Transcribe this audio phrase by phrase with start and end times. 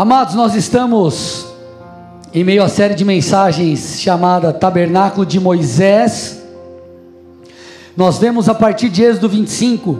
[0.00, 1.46] Amados, nós estamos
[2.32, 6.42] em meio à série de mensagens chamada Tabernáculo de Moisés.
[7.94, 9.98] Nós vemos a partir de Êxodo 25,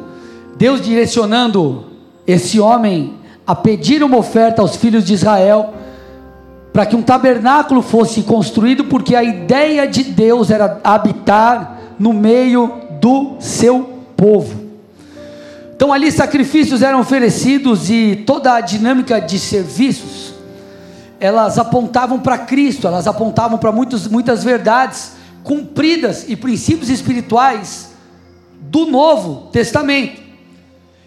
[0.56, 1.84] Deus direcionando
[2.26, 3.12] esse homem
[3.46, 5.74] a pedir uma oferta aos filhos de Israel
[6.72, 12.72] para que um tabernáculo fosse construído, porque a ideia de Deus era habitar no meio
[13.02, 14.59] do seu povo.
[15.80, 20.34] Então ali sacrifícios eram oferecidos e toda a dinâmica de serviços,
[21.18, 27.92] elas apontavam para Cristo, elas apontavam para muitas verdades cumpridas e princípios espirituais
[28.60, 30.20] do Novo Testamento.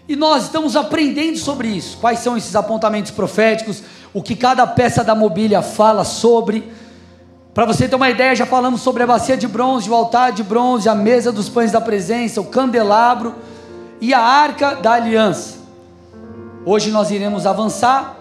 [0.08, 1.98] E nós estamos aprendendo sobre isso.
[1.98, 3.80] Quais são esses apontamentos proféticos?
[4.12, 6.68] O que cada peça da mobília fala sobre.
[7.54, 10.42] Para você ter uma ideia, já falamos sobre a bacia de bronze, o altar de
[10.42, 13.36] bronze, a mesa dos pães da presença, o candelabro
[14.04, 15.56] e a arca da aliança.
[16.66, 18.14] Hoje nós iremos avançar,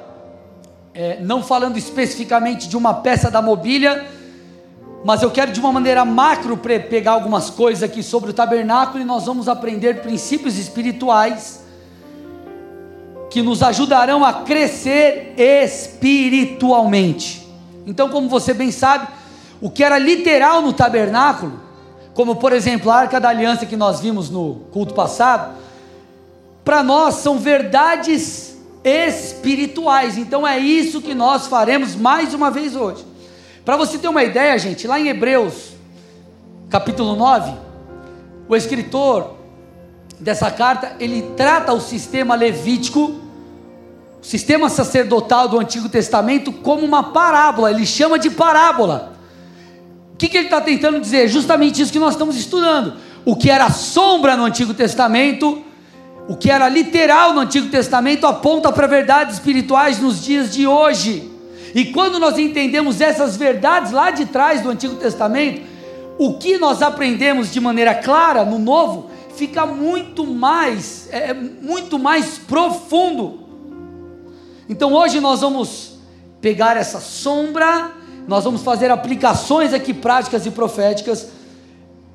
[0.93, 4.07] é, não falando especificamente de uma peça da mobília,
[5.03, 9.05] mas eu quero de uma maneira macro pegar algumas coisas aqui sobre o tabernáculo e
[9.05, 11.61] nós vamos aprender princípios espirituais
[13.29, 17.45] que nos ajudarão a crescer espiritualmente.
[17.85, 19.05] Então, como você bem sabe,
[19.59, 21.59] o que era literal no tabernáculo,
[22.13, 25.61] como por exemplo a arca da aliança que nós vimos no culto passado,
[26.63, 30.17] para nós são verdades espirituais.
[30.17, 33.05] Então é isso que nós faremos mais uma vez hoje.
[33.63, 35.71] Para você ter uma ideia, gente, lá em Hebreus,
[36.69, 37.53] capítulo 9,
[38.47, 39.35] o escritor
[40.19, 43.21] dessa carta, ele trata o sistema levítico,
[44.21, 49.13] o sistema sacerdotal do Antigo Testamento, como uma parábola, ele chama de parábola.
[50.13, 51.27] O que, que ele está tentando dizer?
[51.27, 52.95] Justamente isso que nós estamos estudando.
[53.25, 55.61] O que era sombra no Antigo Testamento,
[56.27, 61.29] o que era literal no Antigo Testamento aponta para verdades espirituais nos dias de hoje.
[61.75, 65.61] E quando nós entendemos essas verdades lá de trás do Antigo Testamento,
[66.17, 71.97] o que nós aprendemos de maneira clara no Novo fica muito mais, é, é muito
[71.97, 73.39] mais profundo.
[74.69, 75.93] Então hoje nós vamos
[76.39, 77.91] pegar essa sombra,
[78.27, 81.27] nós vamos fazer aplicações aqui práticas e proféticas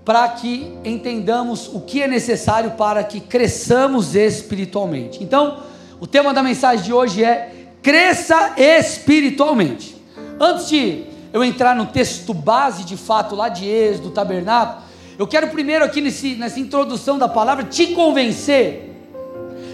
[0.08, 5.22] para que entendamos o que é necessário para que cresçamos espiritualmente.
[5.22, 5.58] Então,
[6.00, 9.94] o tema da mensagem de hoje é cresça espiritualmente.
[10.40, 14.82] Antes de eu entrar no texto base de fato lá de Êxodo, do tabernáculo,
[15.18, 18.90] eu quero primeiro aqui nesse, nessa introdução da palavra te convencer,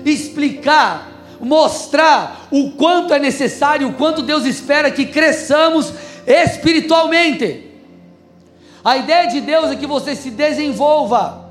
[0.05, 5.93] explicar, mostrar o quanto é necessário, o quanto Deus espera que cresçamos
[6.27, 7.74] espiritualmente.
[8.85, 11.49] A ideia de Deus é que você se desenvolva.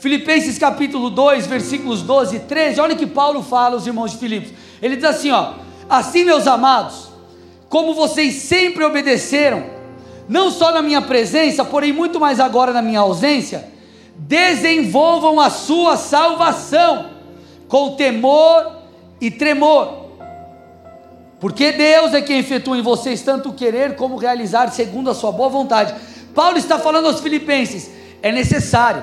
[0.00, 4.16] Filipenses capítulo 2, versículos 12 e 13, olha o que Paulo fala aos irmãos de
[4.16, 4.52] Filipos.
[4.82, 5.52] Ele diz assim, ó:
[5.88, 7.08] "Assim, meus amados,
[7.68, 9.62] como vocês sempre obedeceram,
[10.28, 13.70] não só na minha presença, porém muito mais agora na minha ausência,
[14.16, 17.10] desenvolvam a sua salvação
[17.68, 18.72] com temor
[19.20, 20.02] e tremor.
[21.38, 25.30] Porque Deus é quem efetua em vocês tanto o querer como realizar segundo a sua
[25.30, 25.94] boa vontade.
[26.34, 27.90] Paulo está falando aos Filipenses:
[28.22, 29.02] é necessário,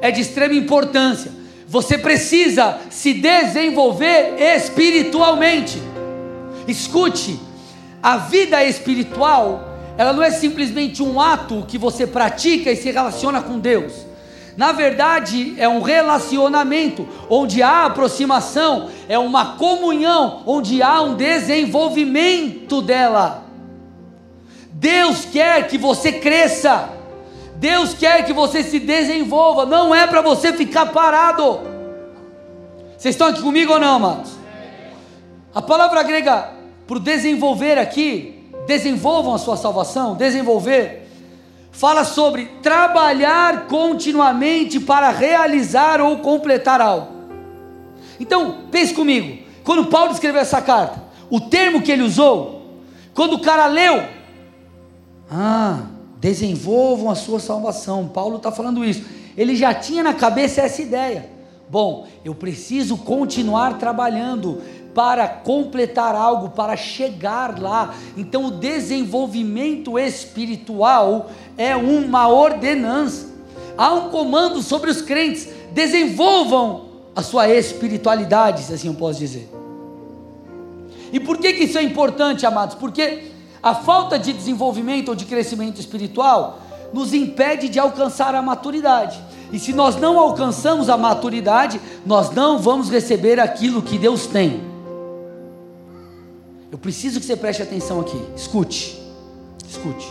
[0.00, 1.30] é de extrema importância.
[1.66, 5.80] Você precisa se desenvolver espiritualmente.
[6.66, 7.38] Escute,
[8.02, 13.42] a vida espiritual, ela não é simplesmente um ato que você pratica e se relaciona
[13.42, 13.92] com Deus.
[14.56, 22.82] Na verdade, é um relacionamento onde há aproximação, é uma comunhão onde há um desenvolvimento
[22.82, 23.49] dela.
[24.80, 26.88] Deus quer que você cresça.
[27.56, 29.66] Deus quer que você se desenvolva.
[29.66, 31.60] Não é para você ficar parado.
[32.96, 34.32] Vocês estão aqui comigo ou não, amados?
[35.54, 36.52] A palavra grega
[36.86, 41.06] para desenvolver aqui, desenvolvam a sua salvação, desenvolver,
[41.70, 47.08] fala sobre trabalhar continuamente para realizar ou completar algo.
[48.18, 52.80] Então, pense comigo, quando Paulo escreveu essa carta, o termo que ele usou,
[53.12, 54.19] quando o cara leu,
[55.30, 55.82] ah,
[56.18, 58.08] desenvolvam a sua salvação.
[58.08, 59.04] Paulo está falando isso.
[59.36, 61.30] Ele já tinha na cabeça essa ideia.
[61.68, 64.60] Bom, eu preciso continuar trabalhando
[64.92, 67.94] para completar algo, para chegar lá.
[68.16, 73.28] Então, o desenvolvimento espiritual é uma ordenança.
[73.78, 79.48] Há um comando sobre os crentes: desenvolvam a sua espiritualidade, se assim eu posso dizer.
[81.12, 82.74] E por que, que isso é importante, amados?
[82.74, 83.29] Porque
[83.62, 86.60] a falta de desenvolvimento ou de crescimento espiritual
[86.92, 89.20] nos impede de alcançar a maturidade.
[89.52, 94.62] E se nós não alcançamos a maturidade, nós não vamos receber aquilo que Deus tem.
[96.70, 98.20] Eu preciso que você preste atenção aqui.
[98.36, 98.98] Escute.
[99.68, 100.06] Escute.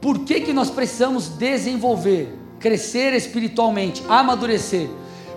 [0.00, 4.88] Por que, que nós precisamos desenvolver, crescer espiritualmente, amadurecer?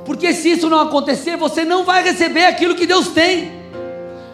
[0.06, 3.52] Porque se isso não acontecer, você não vai receber aquilo que Deus tem.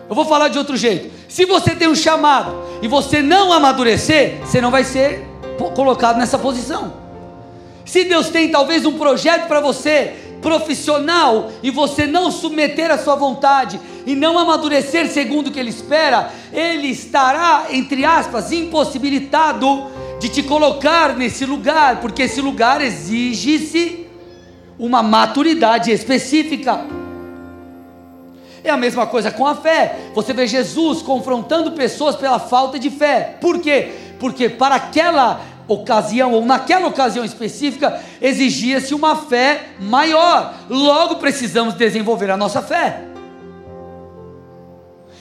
[0.09, 1.14] Eu vou falar de outro jeito.
[1.35, 5.21] Se você tem um chamado e você não amadurecer, você não vai ser
[5.75, 6.93] colocado nessa posição.
[7.83, 13.17] Se Deus tem talvez um projeto para você profissional e você não submeter a sua
[13.17, 19.87] vontade e não amadurecer segundo o que ele espera, ele estará, entre aspas, impossibilitado
[20.21, 24.07] de te colocar nesse lugar, porque esse lugar exige-se
[24.79, 27.04] uma maturidade específica.
[28.65, 30.09] É a mesma coisa com a fé.
[30.15, 33.37] Você vê Jesus confrontando pessoas pela falta de fé.
[33.39, 33.93] Por quê?
[34.19, 40.55] Porque para aquela ocasião, ou naquela ocasião específica, exigia-se uma fé maior.
[40.67, 43.03] Logo precisamos desenvolver a nossa fé.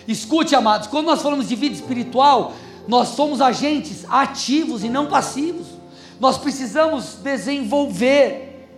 [0.08, 2.54] Escute, amados, quando nós falamos de vida espiritual,
[2.88, 5.66] nós somos agentes ativos e não passivos.
[6.18, 8.68] Nós precisamos desenvolver.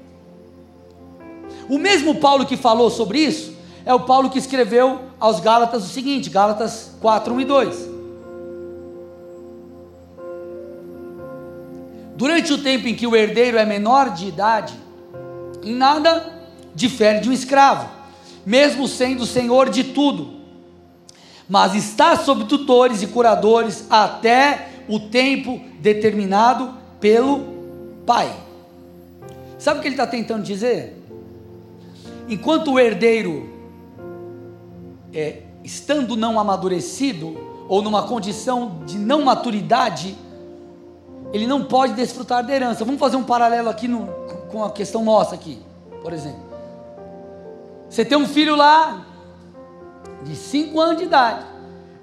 [1.68, 3.55] O mesmo Paulo que falou sobre isso
[3.86, 7.88] é o Paulo que escreveu aos Gálatas o seguinte: Gálatas 4, 1 e 2.
[12.16, 14.74] Durante o tempo em que o herdeiro é menor de idade,
[15.62, 16.34] em nada
[16.74, 17.88] difere de um escravo,
[18.44, 20.40] mesmo sendo senhor de tudo,
[21.48, 27.44] mas está sob tutores e curadores até o tempo determinado pelo
[28.04, 28.34] pai.
[29.58, 30.96] Sabe o que ele está tentando dizer?
[32.28, 33.55] Enquanto o herdeiro,
[35.12, 37.36] é, estando não amadurecido,
[37.68, 40.16] ou numa condição de não maturidade,
[41.32, 42.84] ele não pode desfrutar da herança.
[42.84, 44.06] Vamos fazer um paralelo aqui no,
[44.50, 45.58] com a questão nossa aqui,
[46.02, 46.46] por exemplo.
[47.88, 49.04] Você tem um filho lá
[50.22, 51.44] de 5 anos de idade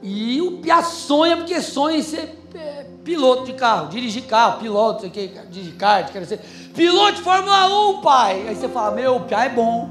[0.02, 5.02] e o Pia sonha porque sonha em ser é, piloto de carro, dirigir carro, piloto,
[5.02, 6.40] sei que, dirigir kart, quer ser
[6.74, 8.48] piloto de Fórmula 1, pai.
[8.48, 9.90] Aí você fala, meu, o Pia é bom,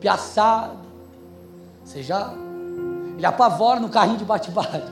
[0.00, 0.83] Pia sabe.
[1.84, 2.32] Você já,
[3.16, 4.90] ele apavora no carrinho de bate-bate.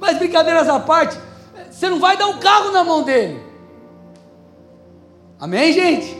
[0.00, 1.18] Mas brincadeiras à parte,
[1.70, 3.44] você não vai dar um carro na mão dele.
[5.38, 6.16] Amém, gente?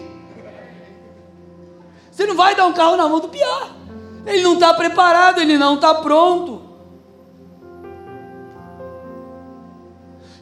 [2.11, 3.71] Você não vai dar um carro na mão do pior.
[4.27, 6.63] Ele não está preparado, ele não está pronto.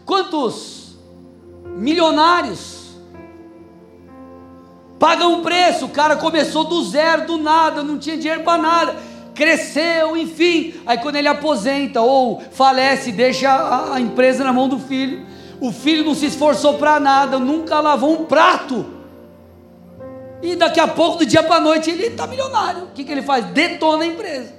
[0.05, 0.96] Quantos
[1.64, 2.83] milionários
[4.99, 5.87] pagam um preço?
[5.87, 10.75] O cara começou do zero, do nada, não tinha dinheiro para nada cresceu, enfim.
[10.87, 15.26] Aí quando ele aposenta ou falece, deixa a, a empresa na mão do filho.
[15.61, 18.87] O filho não se esforçou para nada, nunca lavou um prato.
[20.43, 22.85] E daqui a pouco, do dia para a noite, ele está milionário.
[22.85, 23.47] O que, que ele faz?
[23.47, 24.55] Detona a empresa.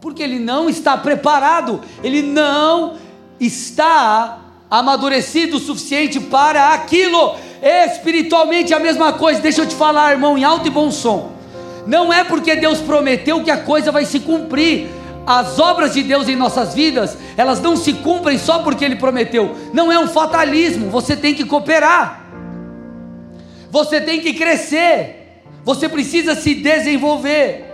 [0.00, 2.96] Porque ele não está preparado, ele não
[3.40, 4.38] está
[4.70, 7.34] amadurecido o suficiente para aquilo.
[7.64, 9.40] Espiritualmente a mesma coisa.
[9.40, 11.32] Deixa eu te falar, irmão, em alto e bom som.
[11.86, 14.88] Não é porque Deus prometeu que a coisa vai se cumprir.
[15.26, 19.56] As obras de Deus em nossas vidas, elas não se cumprem só porque Ele prometeu.
[19.72, 20.90] Não é um fatalismo.
[20.90, 22.26] Você tem que cooperar.
[23.70, 25.40] Você tem que crescer.
[25.64, 27.64] Você precisa se desenvolver.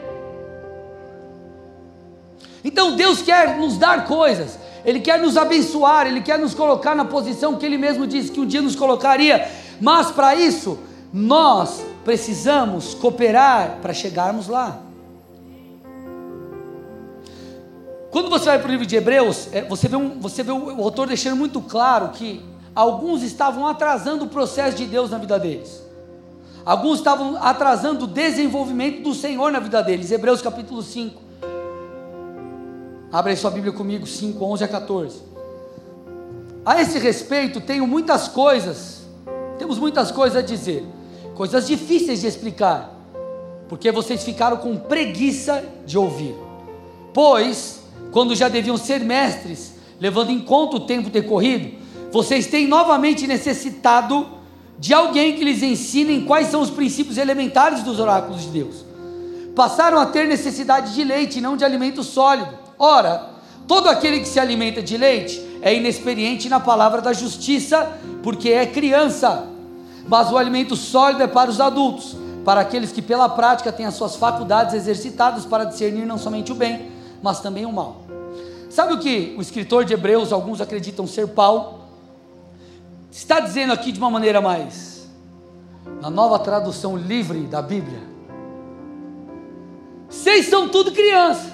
[2.65, 4.57] Então Deus quer nos dar coisas.
[4.85, 8.41] Ele quer nos abençoar, Ele quer nos colocar na posição que Ele mesmo disse que
[8.41, 9.47] um dia nos colocaria,
[9.81, 10.79] mas para isso,
[11.13, 14.81] nós precisamos cooperar para chegarmos lá.
[18.11, 20.83] Quando você vai para o livro de Hebreus, é, você vê, um, você vê o
[20.83, 22.45] autor deixando muito claro que
[22.75, 25.83] alguns estavam atrasando o processo de Deus na vida deles.
[26.65, 30.11] Alguns estavam atrasando o desenvolvimento do Senhor na vida deles.
[30.11, 31.21] Hebreus capítulo 5.
[33.13, 35.23] Abre aí sua Bíblia comigo, 5, 11 a 14.
[36.65, 39.00] A esse respeito, tenho muitas coisas,
[39.61, 40.87] temos muitas coisas a dizer
[41.35, 42.95] coisas difíceis de explicar,
[43.69, 46.35] porque vocês ficaram com preguiça de ouvir.
[47.13, 51.79] Pois, quando já deviam ser mestres, levando em conta o tempo decorrido,
[52.11, 54.29] vocês têm novamente necessitado
[54.79, 58.85] de alguém que lhes ensine quais são os princípios elementares dos oráculos de Deus.
[59.55, 62.51] Passaram a ter necessidade de leite e não de alimento sólido.
[62.79, 63.29] Ora,
[63.69, 68.65] todo aquele que se alimenta de leite é inexperiente na palavra da justiça, porque é
[68.65, 69.50] criança
[70.09, 73.95] mas o alimento sólido é para os adultos, para aqueles que pela prática têm as
[73.95, 76.91] suas faculdades exercitadas para discernir não somente o bem,
[77.23, 78.03] mas também o mal.
[78.71, 81.81] Sabe o que o escritor de Hebreus, alguns acreditam ser Paulo,
[83.11, 85.09] está dizendo aqui de uma maneira mais,
[86.01, 88.11] na nova tradução livre da Bíblia,
[90.09, 91.53] Vocês são tudo criança.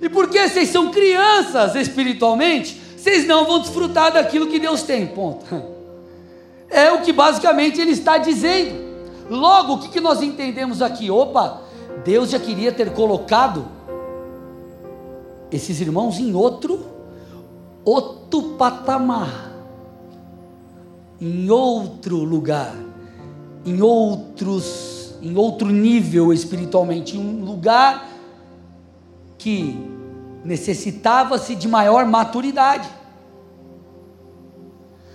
[0.00, 5.06] E porque vocês são crianças espiritualmente, vocês não vão desfrutar daquilo que Deus tem.
[5.06, 5.44] Ponto.
[6.70, 8.88] É o que basicamente ele está dizendo.
[9.28, 11.10] Logo, o que, que nós entendemos aqui?
[11.10, 11.62] Opa,
[12.04, 13.66] Deus já queria ter colocado
[15.50, 16.86] esses irmãos em outro,
[17.84, 19.52] outro patamar,
[21.20, 22.74] em outro lugar,
[23.64, 28.08] em outros, em outro nível espiritualmente, em um lugar
[29.36, 29.76] que
[30.44, 32.88] necessitava-se de maior maturidade.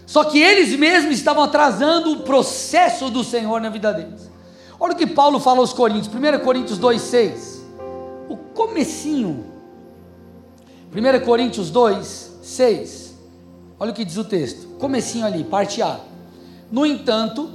[0.05, 4.29] Só que eles mesmos estavam atrasando o processo do Senhor na vida deles.
[4.79, 7.61] Olha o que Paulo fala aos Coríntios, 1 Coríntios 2,6.
[8.29, 9.45] O comecinho.
[10.93, 13.15] 1 Coríntios 2, 6.
[13.79, 14.67] Olha o que diz o texto.
[14.77, 15.99] Comecinho ali, parte A.
[16.71, 17.49] No entanto,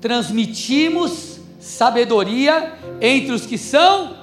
[0.00, 4.16] transmitimos sabedoria entre os que são.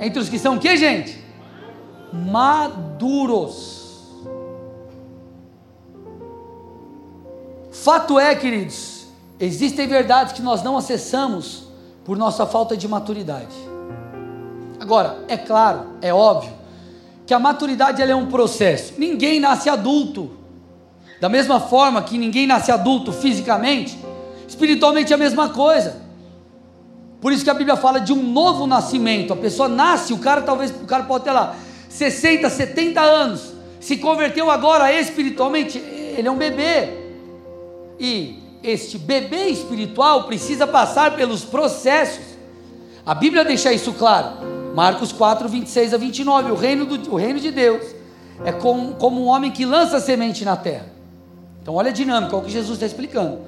[0.00, 1.18] Entre os que são o que, gente?
[2.12, 3.83] Maduros.
[7.74, 11.64] Fato é, queridos, existem verdades que nós não acessamos
[12.04, 13.54] por nossa falta de maturidade.
[14.78, 16.52] Agora, é claro, é óbvio,
[17.26, 18.94] que a maturidade é um processo.
[18.96, 20.30] Ninguém nasce adulto.
[21.20, 23.98] Da mesma forma que ninguém nasce adulto fisicamente,
[24.46, 26.00] espiritualmente é a mesma coisa.
[27.20, 29.32] Por isso que a Bíblia fala de um novo nascimento.
[29.32, 31.56] A pessoa nasce, o cara talvez, o cara pode ter lá
[31.88, 37.03] 60, 70 anos, se converteu agora espiritualmente, ele é um bebê.
[37.98, 42.24] E este bebê espiritual precisa passar pelos processos.
[43.04, 44.54] A Bíblia deixa isso claro.
[44.74, 46.50] Marcos 4, 26 a 29.
[46.50, 47.84] O reino, do, o reino de Deus
[48.44, 50.86] é como, como um homem que lança semente na terra.
[51.62, 53.38] Então, olha a dinâmica, é o que Jesus está explicando.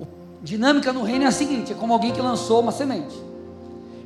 [0.00, 0.06] O,
[0.42, 3.14] dinâmica no reino é a seguinte: é como alguém que lançou uma semente.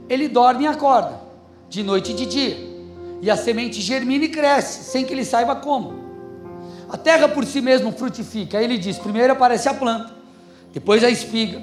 [0.08, 1.20] Ele dorme e acorda,
[1.68, 2.68] de noite e de dia.
[3.20, 5.97] E a semente germina e cresce, sem que ele saiba como.
[6.88, 8.58] A terra por si mesma frutifica.
[8.58, 10.12] Aí ele diz: primeiro aparece a planta,
[10.72, 11.62] depois a espiga,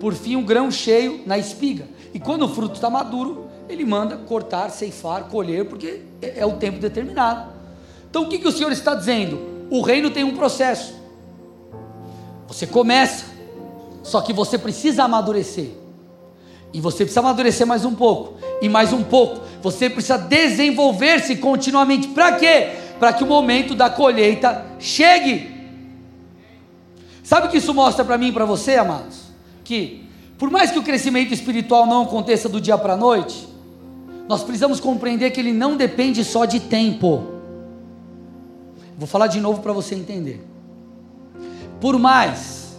[0.00, 1.86] por fim o um grão cheio na espiga.
[2.12, 6.52] E quando o fruto está maduro, ele manda cortar, ceifar, colher, porque é, é o
[6.52, 7.52] tempo determinado.
[8.08, 9.66] Então o que, que o Senhor está dizendo?
[9.70, 10.94] O reino tem um processo.
[12.48, 13.26] Você começa,
[14.02, 15.70] só que você precisa amadurecer.
[16.72, 19.40] E você precisa amadurecer mais um pouco, e mais um pouco.
[19.62, 22.08] Você precisa desenvolver-se continuamente.
[22.08, 22.85] Para quê?
[22.98, 25.54] Para que o momento da colheita chegue.
[27.22, 29.22] Sabe o que isso mostra para mim e para você, amados?
[29.64, 33.48] Que, por mais que o crescimento espiritual não aconteça do dia para a noite,
[34.28, 37.26] nós precisamos compreender que ele não depende só de tempo.
[38.98, 40.44] Vou falar de novo para você entender.
[41.80, 42.76] Por mais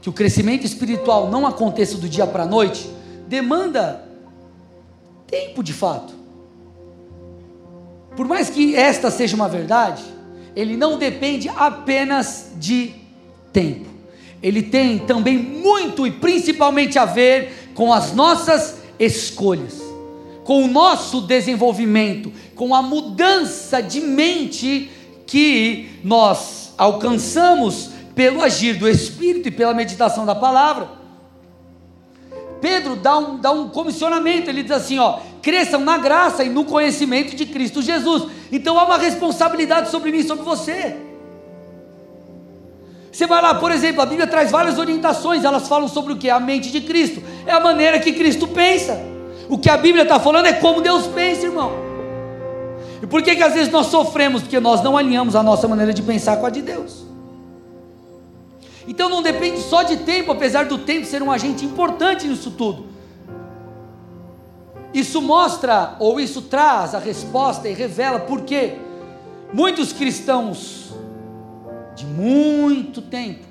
[0.00, 2.90] que o crescimento espiritual não aconteça do dia para a noite,
[3.26, 4.04] demanda
[5.26, 6.21] tempo de fato.
[8.16, 10.02] Por mais que esta seja uma verdade,
[10.54, 12.92] ele não depende apenas de
[13.52, 13.88] tempo.
[14.42, 19.80] Ele tem também muito e principalmente a ver com as nossas escolhas,
[20.44, 24.90] com o nosso desenvolvimento, com a mudança de mente
[25.26, 31.01] que nós alcançamos pelo agir do Espírito e pela meditação da palavra.
[32.62, 36.64] Pedro dá um, dá um comissionamento, ele diz assim: ó, cresçam na graça e no
[36.64, 38.28] conhecimento de Cristo Jesus.
[38.52, 40.96] Então há uma responsabilidade sobre mim sobre você.
[43.10, 46.30] Você vai lá, por exemplo, a Bíblia traz várias orientações, elas falam sobre o que?
[46.30, 48.98] A mente de Cristo, é a maneira que Cristo pensa.
[49.50, 51.72] O que a Bíblia está falando é como Deus pensa, irmão.
[53.02, 54.40] E por que, que às vezes nós sofremos?
[54.40, 57.11] Porque nós não alinhamos a nossa maneira de pensar com a de Deus.
[58.86, 62.86] Então não depende só de tempo, apesar do tempo ser um agente importante nisso tudo.
[64.92, 68.74] Isso mostra, ou isso traz a resposta e revela porque
[69.52, 70.92] muitos cristãos
[71.94, 73.44] de muito tempo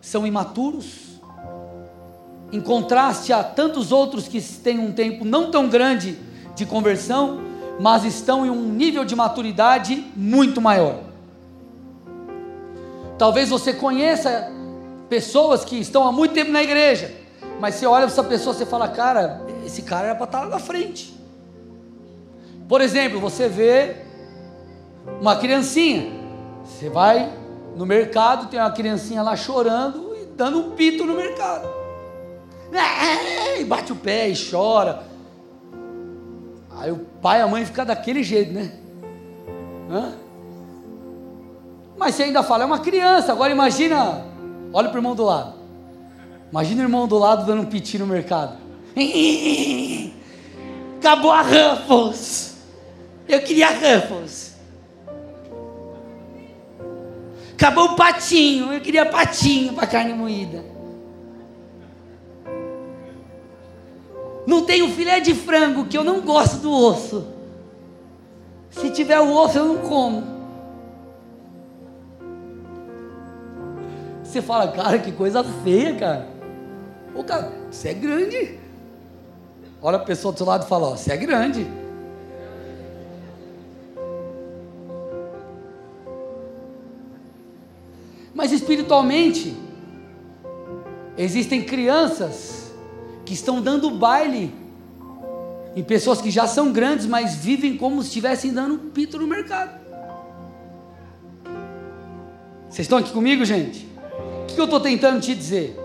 [0.00, 1.20] são imaturos,
[2.52, 6.16] em contraste a tantos outros que têm um tempo não tão grande
[6.54, 7.40] de conversão,
[7.80, 11.05] mas estão em um nível de maturidade muito maior.
[13.18, 14.52] Talvez você conheça
[15.08, 17.14] pessoas que estão há muito tempo na igreja,
[17.58, 20.48] mas você olha para essa pessoa e fala, cara, esse cara era para estar lá
[20.48, 21.16] na frente.
[22.68, 23.96] Por exemplo, você vê
[25.20, 26.10] uma criancinha,
[26.64, 27.32] você vai
[27.76, 31.68] no mercado, tem uma criancinha lá chorando e dando um pito no mercado.
[33.58, 35.04] E bate o pé e chora.
[36.70, 38.70] Aí o pai e a mãe ficam daquele jeito, né?
[39.90, 40.25] Hã?
[41.98, 43.32] Mas você ainda fala, é uma criança.
[43.32, 44.24] Agora imagina,
[44.72, 45.54] olha para o irmão do lado.
[46.50, 48.56] Imagina o irmão do lado dando um piti no mercado.
[50.98, 52.56] Acabou a Ruffles.
[53.28, 54.56] Eu queria Ruffles.
[57.54, 58.72] Acabou o patinho.
[58.72, 60.64] Eu queria patinho para carne moída.
[64.46, 67.26] Não tem o filé de frango que eu não gosto do osso.
[68.70, 70.35] Se tiver o osso, eu não como.
[74.26, 76.28] Você fala, cara, que coisa feia, cara.
[77.14, 78.58] Ô, cara, você é grande.
[79.80, 81.66] Olha a pessoa do seu lado e fala, ó, você é grande.
[88.34, 89.56] Mas espiritualmente,
[91.16, 92.74] existem crianças
[93.24, 94.52] que estão dando baile
[95.74, 99.80] em pessoas que já são grandes, mas vivem como se estivessem dando pito no mercado.
[102.68, 103.85] Vocês estão aqui comigo, gente?
[104.56, 105.78] Que eu estou tentando te dizer?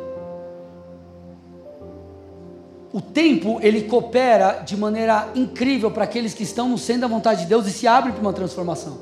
[2.94, 7.42] O tempo ele coopera de maneira incrível para aqueles que estão no centro da vontade
[7.42, 8.98] de Deus e se abrem para uma transformação.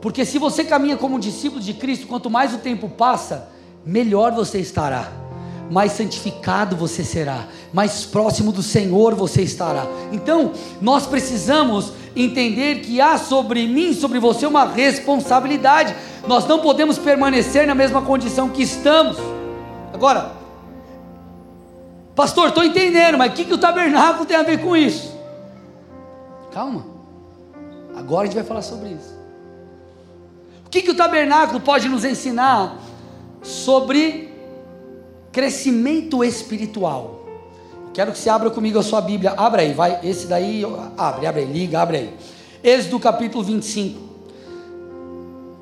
[0.00, 3.50] Porque se você caminha como discípulo de Cristo, quanto mais o tempo passa,
[3.84, 5.12] melhor você estará,
[5.70, 9.86] mais santificado você será, mais próximo do Senhor você estará.
[10.12, 15.94] Então, nós precisamos entender que há sobre mim, sobre você, uma responsabilidade.
[16.26, 19.16] Nós não podemos permanecer na mesma condição que estamos.
[19.92, 20.32] Agora,
[22.14, 25.16] pastor, estou entendendo, mas o que, que o tabernáculo tem a ver com isso?
[26.52, 26.86] Calma,
[27.96, 29.16] agora a gente vai falar sobre isso.
[30.66, 32.78] O que, que o tabernáculo pode nos ensinar
[33.42, 34.30] sobre
[35.32, 37.18] crescimento espiritual?
[37.94, 39.32] Quero que você abra comigo a sua Bíblia.
[39.36, 39.98] Abra aí, vai.
[40.04, 40.62] Esse daí,
[40.96, 42.14] abre, abre aí, liga, abre aí.
[42.62, 44.07] Êxodo capítulo 25,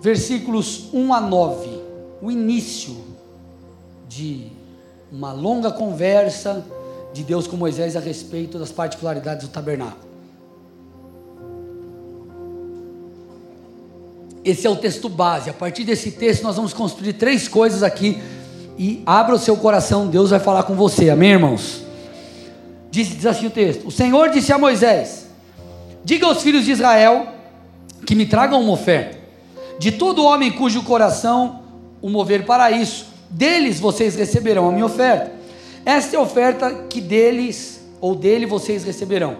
[0.06, 1.68] versículos 1 a 9.
[2.22, 2.96] O início
[4.08, 4.46] de
[5.10, 6.64] uma longa conversa
[7.12, 10.06] de Deus com Moisés a respeito das particularidades do tabernáculo.
[14.44, 15.50] Esse é o texto base.
[15.50, 18.22] A partir desse texto, nós vamos construir três coisas aqui.
[18.78, 21.10] E abra o seu coração, Deus vai falar com você.
[21.10, 21.82] Amém, irmãos?
[22.92, 25.26] Diz, diz assim o texto: O Senhor disse a Moisés:
[26.04, 27.26] Diga aos filhos de Israel
[28.06, 29.15] que me tragam uma oferta.
[29.78, 31.60] De todo homem cujo coração
[32.00, 35.32] o mover para isso, deles vocês receberão a minha oferta.
[35.84, 39.36] Esta é a oferta que deles ou dele vocês receberão: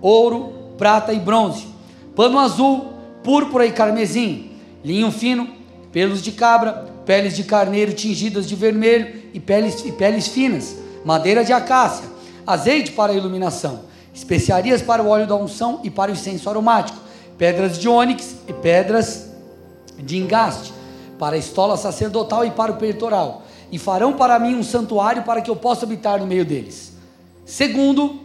[0.00, 1.66] ouro, prata e bronze,
[2.14, 4.50] pano azul, púrpura e carmesim,
[4.84, 5.48] linho fino,
[5.90, 11.44] pelos de cabra, peles de carneiro tingidas de vermelho e peles, e peles finas, madeira
[11.44, 12.04] de acácia,
[12.46, 13.80] azeite para a iluminação,
[14.12, 16.98] especiarias para o óleo da unção e para o incenso aromático,
[17.38, 19.27] pedras de ônix e pedras
[19.98, 20.72] de engaste,
[21.18, 25.40] para a estola sacerdotal e para o peitoral, e farão para mim um santuário para
[25.42, 26.92] que eu possa habitar no meio deles.
[27.44, 28.20] Segundo,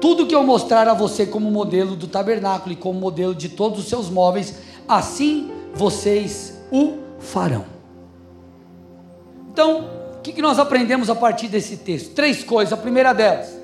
[0.00, 3.78] tudo que eu mostrar a você como modelo do tabernáculo e como modelo de todos
[3.78, 4.54] os seus móveis,
[4.86, 7.64] assim vocês o farão.
[9.52, 12.12] Então, o que nós aprendemos a partir desse texto?
[12.14, 12.72] Três coisas.
[12.72, 13.56] A primeira delas: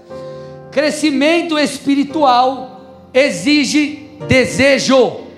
[0.70, 2.80] crescimento espiritual
[3.12, 5.29] exige desejo.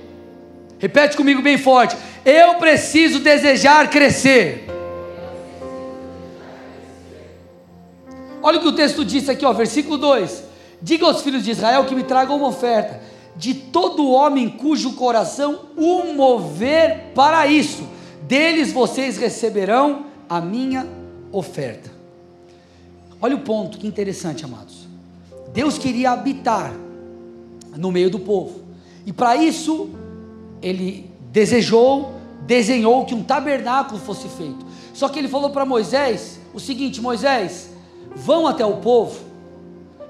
[0.83, 1.97] Repete comigo bem forte.
[2.25, 4.67] Eu preciso desejar crescer.
[8.43, 10.43] Olha o que o texto disse aqui, ó, versículo 2:
[10.83, 13.01] Diga aos filhos de Israel que me tragam uma oferta
[13.37, 17.89] de todo homem cujo coração o mover para isso,
[18.23, 20.85] deles vocês receberão a minha
[21.31, 21.93] oferta.
[23.21, 24.89] Olha o ponto, que interessante, amados.
[25.53, 26.75] Deus queria habitar
[27.77, 28.63] no meio do povo,
[29.07, 30.02] e para isso,
[30.63, 34.65] ele desejou, desenhou que um tabernáculo fosse feito.
[34.95, 37.71] Só que ele falou para Moisés o seguinte: Moisés,
[38.15, 39.19] vão até o povo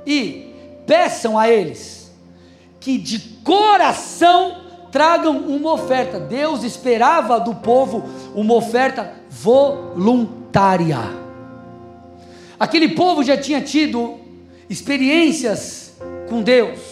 [0.07, 0.53] e
[0.87, 2.13] peçam a eles
[2.81, 4.57] que de coração
[4.91, 6.19] tragam uma oferta.
[6.19, 10.99] Deus esperava do povo uma oferta voluntária.
[12.59, 14.19] Aquele povo já tinha tido
[14.69, 15.95] experiências
[16.29, 16.92] com Deus.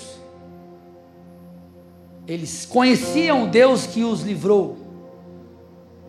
[2.30, 4.76] Eles conheciam o Deus que os livrou.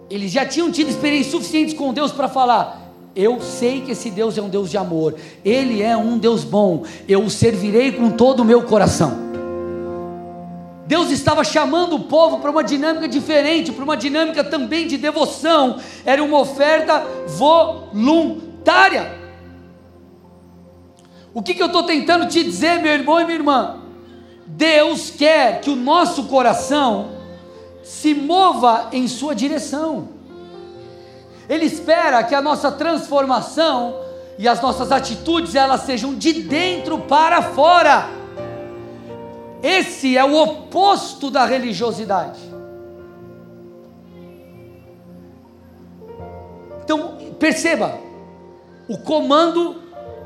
[0.08, 4.38] Eles já tinham tido experiências suficientes com Deus para falar: eu sei que esse Deus
[4.38, 8.42] é um Deus de amor, Ele é um Deus bom, eu o servirei com todo
[8.42, 9.32] o meu coração.
[10.86, 15.80] Deus estava chamando o povo para uma dinâmica diferente, para uma dinâmica também de devoção.
[16.06, 19.12] Era uma oferta voluntária.
[21.34, 23.81] O que, que eu estou tentando te dizer, meu irmão e minha irmã?
[24.56, 27.12] Deus quer que o nosso coração
[27.84, 30.10] se mova em Sua direção.
[31.50, 33.96] Ele espera que a nossa transformação
[34.38, 38.10] e as nossas atitudes elas sejam de dentro para fora.
[39.62, 42.40] Esse é o oposto da religiosidade.
[46.84, 47.98] Então, perceba,
[48.88, 49.82] o comando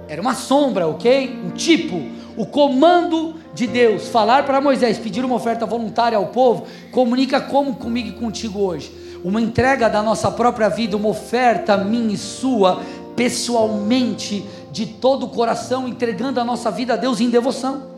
[0.08, 1.40] era uma sombra, ok?
[1.44, 2.02] Um tipo.
[2.38, 7.76] O comando de Deus, falar para Moisés, pedir uma oferta voluntária ao povo, comunica como
[7.76, 8.92] comigo e contigo hoje.
[9.24, 12.84] Uma entrega da nossa própria vida, uma oferta minha e sua,
[13.16, 17.96] pessoalmente, de todo o coração, entregando a nossa vida a Deus em devoção.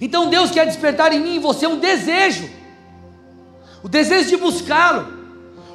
[0.00, 2.48] Então Deus quer despertar em mim e você um desejo,
[3.82, 5.06] o desejo de buscá-lo,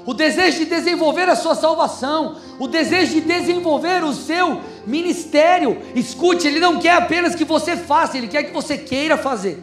[0.03, 5.77] o desejo de desenvolver a sua salvação, o desejo de desenvolver o seu ministério.
[5.95, 9.61] Escute, Ele não quer apenas que você faça, Ele quer que você queira fazer,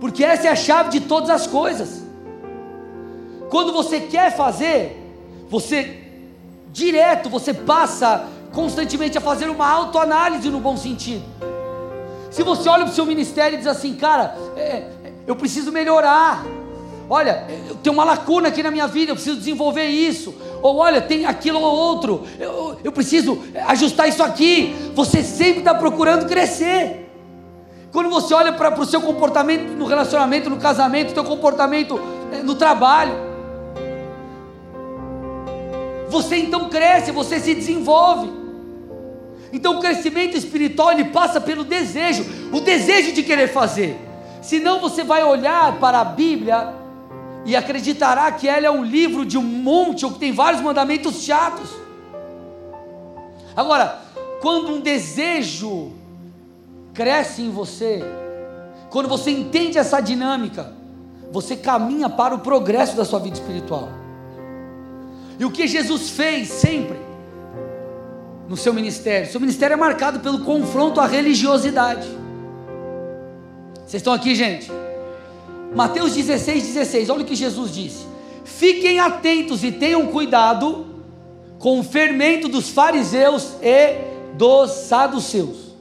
[0.00, 2.02] porque essa é a chave de todas as coisas.
[3.50, 4.98] Quando você quer fazer,
[5.48, 5.98] você
[6.72, 11.24] direto, você passa constantemente a fazer uma autoanálise no bom sentido.
[12.30, 14.84] Se você olha para o seu ministério e diz assim, cara, é,
[15.26, 16.42] eu preciso melhorar.
[17.12, 20.34] Olha, eu tenho uma lacuna aqui na minha vida, eu preciso desenvolver isso.
[20.62, 24.74] Ou olha, tem aquilo ou outro, eu, eu preciso ajustar isso aqui.
[24.94, 27.10] Você sempre está procurando crescer.
[27.92, 32.00] Quando você olha para o seu comportamento no relacionamento, no casamento, seu comportamento
[32.32, 33.12] é, no trabalho,
[36.08, 38.32] você então cresce, você se desenvolve.
[39.52, 44.00] Então o crescimento espiritual ele passa pelo desejo, o desejo de querer fazer.
[44.40, 46.80] Senão você vai olhar para a Bíblia
[47.44, 51.22] e acreditará que ela é um livro de um monte ou que tem vários mandamentos
[51.22, 51.70] chatos.
[53.56, 54.00] Agora,
[54.40, 55.92] quando um desejo
[56.94, 58.02] cresce em você,
[58.90, 60.72] quando você entende essa dinâmica,
[61.30, 63.88] você caminha para o progresso da sua vida espiritual.
[65.38, 66.98] E o que Jesus fez sempre
[68.48, 69.30] no seu ministério.
[69.30, 72.06] Seu ministério é marcado pelo confronto à religiosidade.
[73.74, 74.70] Vocês estão aqui, gente?
[75.74, 78.06] Mateus 16, 16, olha o que Jesus disse:
[78.44, 80.86] Fiquem atentos e tenham cuidado
[81.58, 85.72] com o fermento dos fariseus e dos saduceus.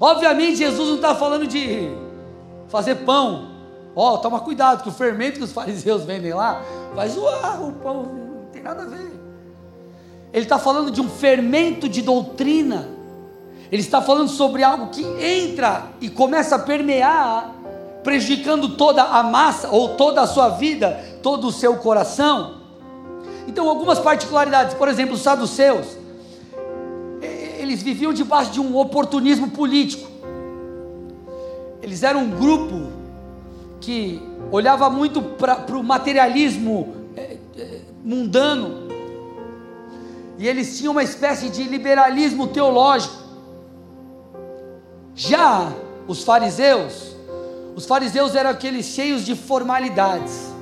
[0.00, 1.88] Obviamente, Jesus não está falando de
[2.68, 3.56] fazer pão.
[3.94, 6.62] Ó, oh, toma cuidado, que o fermento que os fariseus vendem lá
[6.94, 9.10] vai zoar o pão, não tem nada a ver.
[10.32, 12.88] Ele está falando de um fermento de doutrina.
[13.70, 17.54] Ele está falando sobre algo que entra e começa a permear,
[18.08, 22.54] prejudicando toda a massa ou toda a sua vida, todo o seu coração.
[23.46, 25.86] Então, algumas particularidades, por exemplo, os saduceus,
[27.58, 30.08] eles viviam debaixo de um oportunismo político.
[31.82, 32.90] Eles eram um grupo
[33.78, 38.88] que olhava muito para o materialismo é, é, mundano
[40.38, 43.18] e eles tinham uma espécie de liberalismo teológico.
[45.14, 45.70] Já
[46.06, 47.07] os fariseus,
[47.78, 50.52] os fariseus eram aqueles cheios de formalidades,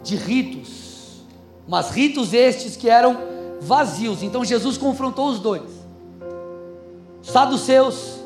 [0.00, 1.24] de ritos,
[1.66, 3.18] mas ritos estes que eram
[3.60, 4.22] vazios.
[4.22, 5.68] Então Jesus confrontou os dois,
[7.20, 8.20] os saduceus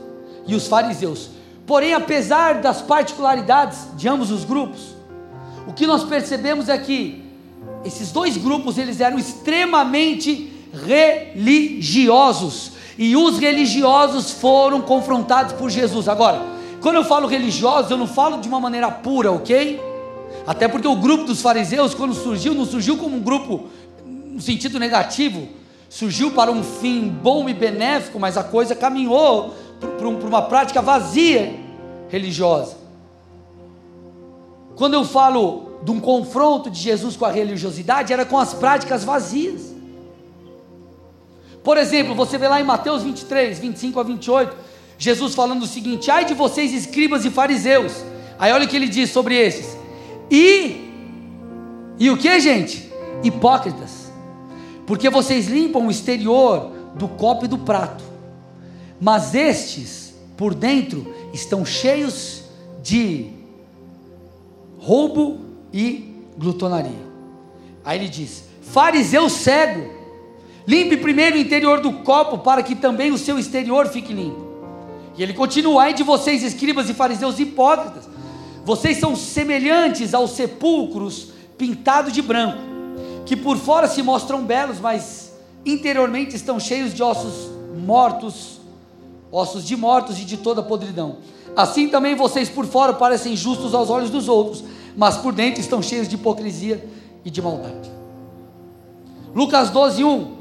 [0.47, 1.31] e os fariseus.
[1.67, 4.95] Porém, apesar das particularidades de ambos os grupos,
[5.67, 7.25] o que nós percebemos é que
[7.87, 10.53] esses dois grupos eles eram extremamente
[10.85, 12.73] religiosos.
[12.99, 16.07] E os religiosos foram confrontados por Jesus.
[16.07, 16.56] Agora,
[16.87, 19.83] quando eu falo religiosos, eu não falo de uma maneira pura, ok?
[20.47, 23.65] Até porque o grupo dos fariseus, quando surgiu, não surgiu como um grupo
[24.07, 25.49] no sentido negativo,
[25.89, 31.59] surgiu para um fim bom e benéfico, mas a coisa caminhou para uma prática vazia
[32.09, 32.77] religiosa.
[34.77, 39.03] Quando eu falo de um confronto de Jesus com a religiosidade, era com as práticas
[39.03, 39.75] vazias.
[41.65, 46.11] Por exemplo, você vê lá em Mateus 23, 25 a 28, Jesus falando o seguinte:
[46.11, 48.05] ai de vocês, escribas e fariseus.
[48.39, 49.77] Aí olha o que ele diz sobre esses.
[50.31, 50.91] E,
[51.99, 52.91] e o que, gente?
[53.23, 54.13] Hipócritas.
[54.87, 58.05] Porque vocês limpam o exterior do copo e do prato,
[59.01, 62.45] mas estes, por dentro, estão cheios
[62.83, 63.31] de
[64.79, 65.41] roubo
[65.73, 67.07] e glutonaria.
[67.85, 69.97] Aí ele diz: fariseu cego
[70.67, 74.46] Limpe primeiro o interior do copo, para que também o seu exterior fique limpo.
[75.17, 78.09] E ele continua: ai de vocês, escribas e fariseus hipócritas,
[78.65, 82.59] vocês são semelhantes aos sepulcros pintados de branco,
[83.25, 85.33] que por fora se mostram belos, mas
[85.65, 88.61] interiormente estão cheios de ossos mortos,
[89.33, 91.19] ossos de mortos e de toda podridão.
[91.57, 94.63] Assim também vocês por fora parecem justos aos olhos dos outros,
[94.97, 96.87] mas por dentro estão cheios de hipocrisia
[97.25, 97.91] e de maldade.
[99.35, 100.36] Lucas 12, 1.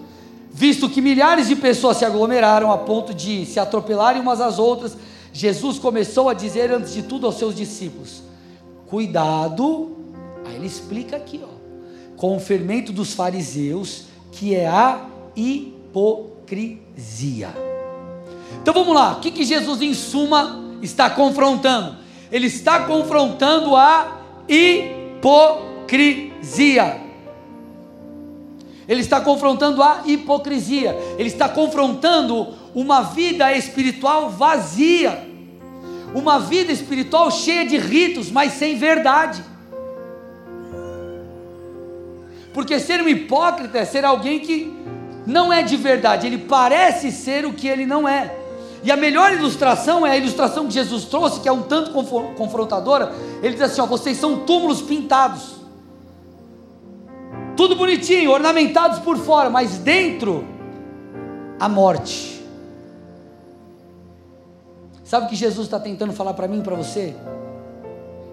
[0.57, 4.95] Visto que milhares de pessoas se aglomeraram a ponto de se atropelarem umas às outras,
[5.33, 8.23] Jesus começou a dizer antes de tudo aos seus discípulos:
[8.87, 9.97] Cuidado,
[10.45, 11.49] aí ele explica aqui, ó,
[12.15, 17.49] com o fermento dos fariseus, que é a hipocrisia.
[18.61, 21.97] Então vamos lá, o que, que Jesus em suma está confrontando?
[22.31, 25.25] Ele está confrontando a hipocrisia.
[28.87, 30.95] Ele está confrontando a hipocrisia.
[31.17, 35.27] Ele está confrontando uma vida espiritual vazia.
[36.13, 39.43] Uma vida espiritual cheia de ritos, mas sem verdade.
[42.53, 44.73] Porque ser um hipócrita é ser alguém que
[45.25, 48.33] não é de verdade, ele parece ser o que ele não é.
[48.83, 53.11] E a melhor ilustração é a ilustração que Jesus trouxe, que é um tanto confrontadora.
[53.41, 55.55] Ele diz assim: ó, vocês são túmulos pintados
[57.55, 60.45] tudo bonitinho, ornamentados por fora, mas dentro
[61.59, 62.43] a morte.
[65.03, 67.15] Sabe o que Jesus está tentando falar para mim e para você?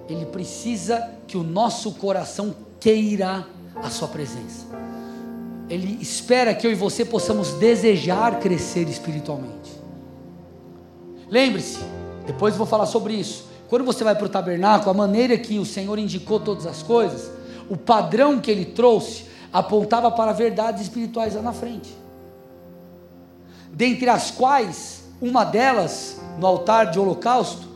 [0.08, 4.66] Ele precisa que o nosso coração queira a Sua presença.
[5.68, 9.72] Ele espera que eu e você possamos desejar crescer espiritualmente.
[11.28, 11.78] Lembre-se,
[12.26, 13.46] depois vou falar sobre isso.
[13.68, 17.30] Quando você vai para o tabernáculo, a maneira que o Senhor indicou todas as coisas,
[17.68, 21.94] o padrão que ele trouxe apontava para verdades espirituais lá na frente.
[23.72, 27.68] Dentre as quais, uma delas, no altar de holocausto,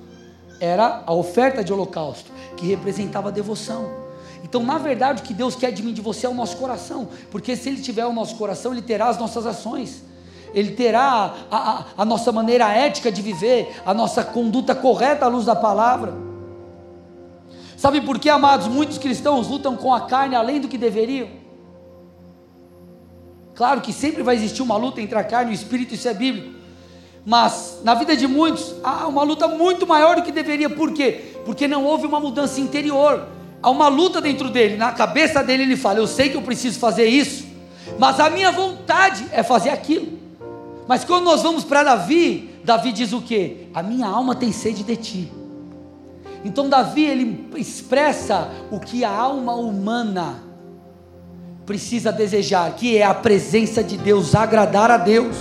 [0.60, 4.06] era a oferta de holocausto, que representava devoção.
[4.42, 7.08] Então, na verdade, o que Deus quer de mim de você é o nosso coração,
[7.30, 10.02] porque se Ele tiver o nosso coração, Ele terá as nossas ações,
[10.54, 15.28] Ele terá a, a, a nossa maneira ética de viver, a nossa conduta correta à
[15.28, 16.14] luz da palavra.
[17.76, 21.28] Sabe por que, amados, muitos cristãos lutam com a carne além do que deveriam?
[23.54, 26.14] Claro que sempre vai existir uma luta entre a carne e o espírito, isso é
[26.14, 26.56] bíblico.
[27.24, 30.70] Mas na vida de muitos há uma luta muito maior do que deveria.
[30.70, 31.34] Por quê?
[31.44, 33.26] Porque não houve uma mudança interior.
[33.62, 34.76] Há uma luta dentro dele.
[34.76, 37.44] Na cabeça dele ele fala: Eu sei que eu preciso fazer isso,
[37.98, 40.18] mas a minha vontade é fazer aquilo.
[40.86, 43.66] Mas quando nós vamos para Davi, Davi diz o quê?
[43.74, 45.32] A minha alma tem sede de ti.
[46.44, 50.42] Então Davi ele expressa o que a alma humana
[51.64, 55.36] precisa desejar, que é a presença de Deus, agradar a Deus.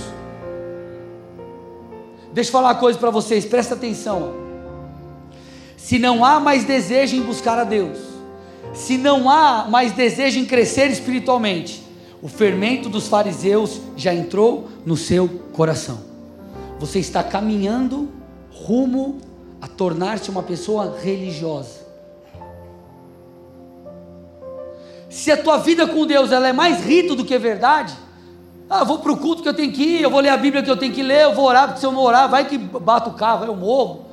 [2.32, 4.34] Deixa eu falar uma coisa para vocês, presta atenção.
[5.76, 7.96] Se não há mais desejo em buscar a Deus,
[8.74, 11.82] se não há mais desejo em crescer espiritualmente,
[12.20, 16.00] o fermento dos fariseus já entrou no seu coração.
[16.80, 18.08] Você está caminhando
[18.50, 19.18] rumo
[19.66, 21.84] a tornar-se uma pessoa religiosa.
[25.10, 27.92] Se a tua vida com Deus ela é mais rito do que verdade,
[28.70, 30.36] ah, eu vou para o culto que eu tenho que ir, eu vou ler a
[30.36, 32.44] Bíblia que eu tenho que ler, eu vou orar, porque se eu não orar, vai
[32.44, 34.06] que bata o carro, eu morro.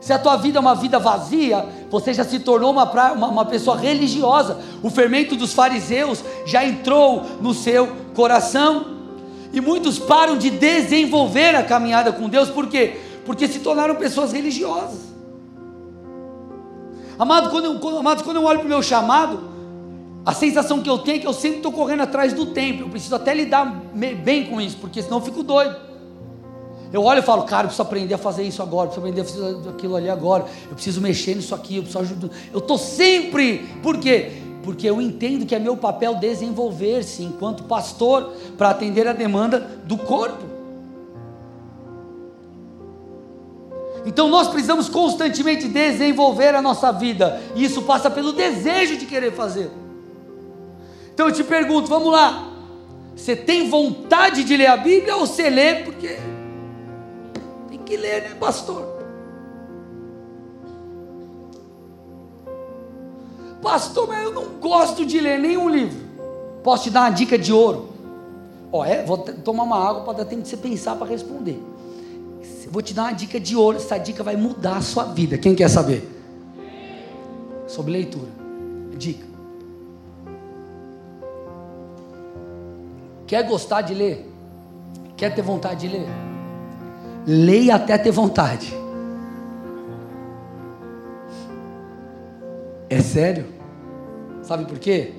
[0.00, 3.44] Se a tua vida é uma vida vazia, você já se tornou uma, uma, uma
[3.46, 4.58] pessoa religiosa.
[4.82, 8.86] O fermento dos fariseus já entrou no seu coração.
[9.52, 13.00] E muitos param de desenvolver a caminhada com Deus, por quê?
[13.24, 15.12] Porque se tornaram pessoas religiosas.
[17.18, 19.52] Amado, quando eu, quando, amados, quando eu olho para o meu chamado,
[20.24, 22.82] a sensação que eu tenho é que eu sempre estou correndo atrás do tempo.
[22.82, 25.76] Eu preciso até lidar bem com isso, porque senão eu fico doido.
[26.92, 29.20] Eu olho e falo, cara, eu preciso aprender a fazer isso agora, eu preciso aprender
[29.22, 32.28] a fazer aquilo ali agora, eu preciso mexer nisso aqui, eu preciso ajudar.
[32.52, 34.32] Eu estou sempre, por quê?
[34.62, 39.96] Porque eu entendo que é meu papel desenvolver-se enquanto pastor para atender a demanda do
[39.96, 40.51] corpo.
[44.04, 49.32] Então nós precisamos constantemente desenvolver a nossa vida, e isso passa pelo desejo de querer
[49.32, 49.70] fazer.
[51.14, 52.48] Então eu te pergunto, vamos lá.
[53.14, 56.18] Você tem vontade de ler a Bíblia ou você lê porque
[57.68, 58.92] tem que ler, né, pastor?
[63.62, 66.00] Pastor, mas eu não gosto de ler nenhum livro.
[66.64, 67.90] Posso te dar uma dica de ouro?
[68.72, 71.62] Ó, é, vou tomar uma água para dar tempo de você pensar para responder.
[72.72, 75.36] Vou te dar uma dica de ouro, essa dica vai mudar a sua vida.
[75.36, 76.08] Quem quer saber?
[77.68, 78.30] Sobre leitura.
[78.96, 79.26] Dica.
[83.26, 84.26] Quer gostar de ler?
[85.18, 86.06] Quer ter vontade de ler?
[87.26, 88.72] Leia até ter vontade.
[92.88, 93.48] É sério?
[94.42, 95.12] Sabe por quê?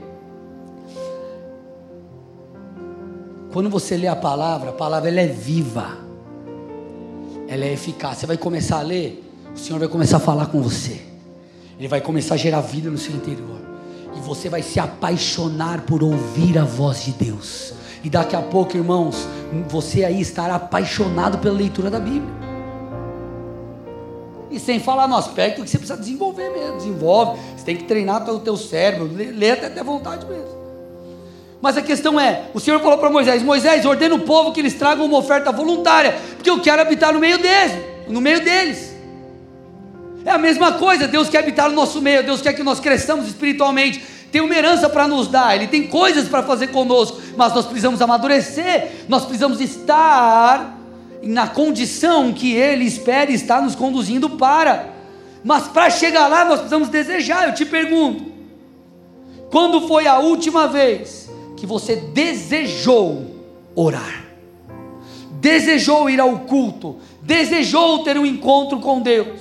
[3.52, 6.03] Quando você lê a palavra, a palavra ela é viva
[7.54, 8.18] ela é eficaz.
[8.18, 11.02] Você vai começar a ler, o Senhor vai começar a falar com você.
[11.78, 13.62] Ele vai começar a gerar vida no seu interior.
[14.16, 17.74] E você vai se apaixonar por ouvir a voz de Deus.
[18.04, 19.28] E daqui a pouco, irmãos,
[19.70, 22.44] você aí estará apaixonado pela leitura da Bíblia.
[24.50, 26.78] E sem falar no aspecto que você precisa desenvolver mesmo.
[26.78, 30.63] Desenvolve, você tem que treinar o teu cérebro, lê até vontade mesmo.
[31.64, 34.74] Mas a questão é: o Senhor falou para Moisés: Moisés, ordena o povo que eles
[34.74, 37.72] tragam uma oferta voluntária, porque eu quero habitar no meio deles,
[38.10, 38.94] no meio deles.
[40.26, 43.28] É a mesma coisa, Deus quer habitar no nosso meio, Deus quer que nós cresçamos
[43.28, 47.64] espiritualmente, tem uma herança para nos dar, Ele tem coisas para fazer conosco, mas nós
[47.64, 50.78] precisamos amadurecer, nós precisamos estar
[51.24, 54.90] na condição que Ele espera estar nos conduzindo para.
[55.46, 57.48] Mas para chegar lá nós precisamos desejar.
[57.48, 58.26] Eu te pergunto,
[59.50, 61.24] quando foi a última vez
[61.64, 63.26] que você desejou
[63.74, 64.26] orar,
[65.40, 69.40] desejou ir ao culto, desejou ter um encontro com Deus.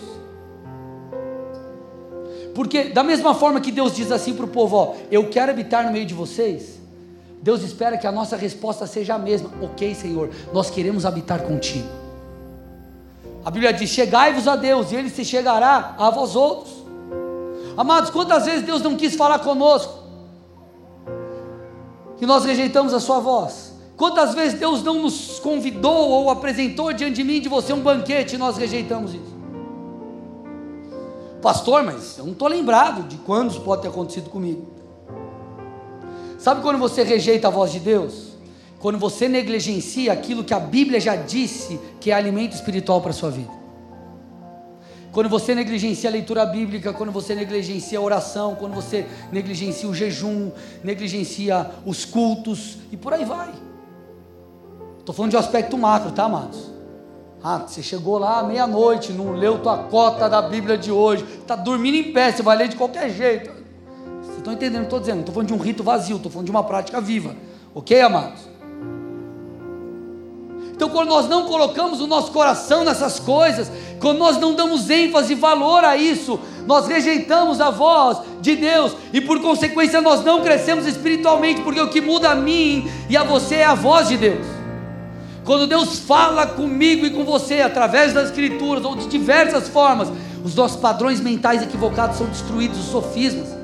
[2.55, 5.85] Porque, da mesma forma que Deus diz assim para o povo: ó, Eu quero habitar
[5.85, 6.81] no meio de vocês,
[7.43, 11.89] Deus espera que a nossa resposta seja a mesma: Ok, Senhor, nós queremos habitar contigo.
[13.45, 16.73] A Bíblia diz: Chegai-vos a Deus, e Ele se chegará a vós outros.
[17.77, 20.02] Amados, quantas vezes Deus não quis falar conosco?
[22.23, 23.73] Que nós rejeitamos a sua voz.
[23.97, 28.37] Quantas vezes Deus não nos convidou ou apresentou diante de mim de você um banquete
[28.37, 29.35] e nós rejeitamos isso?
[31.43, 34.69] Pastor, mas eu não estou lembrado de quando isso pode ter acontecido comigo.
[36.39, 38.35] Sabe quando você rejeita a voz de Deus?
[38.79, 43.15] Quando você negligencia aquilo que a Bíblia já disse que é alimento espiritual para a
[43.15, 43.62] sua vida
[45.13, 49.95] quando você negligencia a leitura bíblica, quando você negligencia a oração, quando você negligencia o
[49.95, 50.51] jejum,
[50.83, 53.53] negligencia os cultos e por aí vai.
[54.99, 56.73] Estou falando de um aspecto macro, tá, amados?
[57.45, 61.97] Ah, você chegou lá meia-noite, não leu tua cota da Bíblia de hoje, está dormindo
[61.97, 63.51] em pé, você vai ler de qualquer jeito.
[64.23, 65.21] Vocês estão entendendo o que estou dizendo?
[65.21, 67.37] Estou falando de um rito vazio, estou falando de uma prática viva.
[67.75, 68.52] Ok, amados?
[70.83, 75.33] Então, quando nós não colocamos o nosso coração nessas coisas, quando nós não damos ênfase
[75.33, 80.43] e valor a isso, nós rejeitamos a voz de Deus e, por consequência, nós não
[80.43, 84.17] crescemos espiritualmente, porque o que muda a mim e a você é a voz de
[84.17, 84.45] Deus.
[85.45, 90.09] Quando Deus fala comigo e com você através das Escrituras ou de diversas formas,
[90.45, 93.57] os nossos padrões mentais equivocados são destruídos, os sofismas,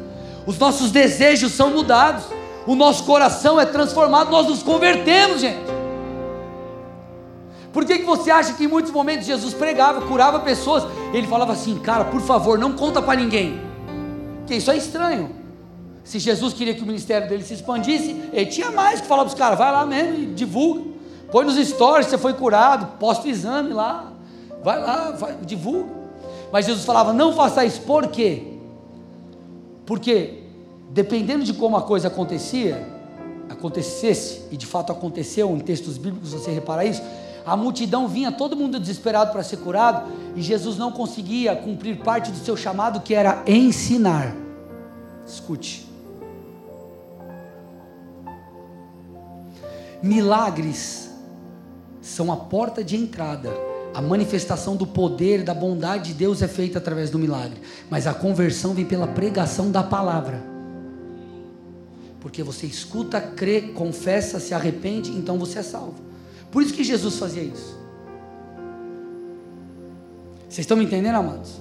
[0.47, 2.27] os nossos desejos são mudados,
[2.65, 5.68] o nosso coração é transformado, nós nos convertemos, gente.
[7.73, 10.85] Por que, que você acha que em muitos momentos Jesus pregava, curava pessoas?
[11.13, 13.61] Ele falava assim, cara, por favor, não conta para ninguém.
[14.39, 15.31] Porque isso é estranho.
[16.03, 19.29] Se Jesus queria que o ministério dele se expandisse, ele tinha mais que falar para
[19.29, 20.83] os caras, vai lá mesmo e divulga.
[21.31, 24.11] Põe nos stories, você foi curado, posta o exame lá.
[24.65, 25.91] Vai lá, vai, divulga.
[26.51, 28.55] Mas Jesus falava, não faça isso, por quê?
[29.85, 30.43] Porque,
[30.91, 32.87] dependendo de como a coisa acontecia,
[33.51, 37.03] acontecesse, e de fato aconteceu em textos bíblicos, você repara isso,
[37.49, 42.31] a multidão vinha, todo mundo desesperado para ser curado, e Jesus não conseguia cumprir parte
[42.31, 44.35] do seu chamado, que era ensinar.
[45.27, 45.89] Escute.
[50.03, 51.11] Milagres
[52.03, 53.51] são a porta de entrada.
[53.95, 58.13] A manifestação do poder, da bondade de Deus é feita através do milagre, mas a
[58.13, 60.43] conversão vem pela pregação da palavra.
[62.21, 66.08] Porque você escuta, crê, confessa, se arrepende, então você é salvo.
[66.51, 67.79] Por isso que Jesus fazia isso.
[70.49, 71.61] Vocês estão me entendendo, amados?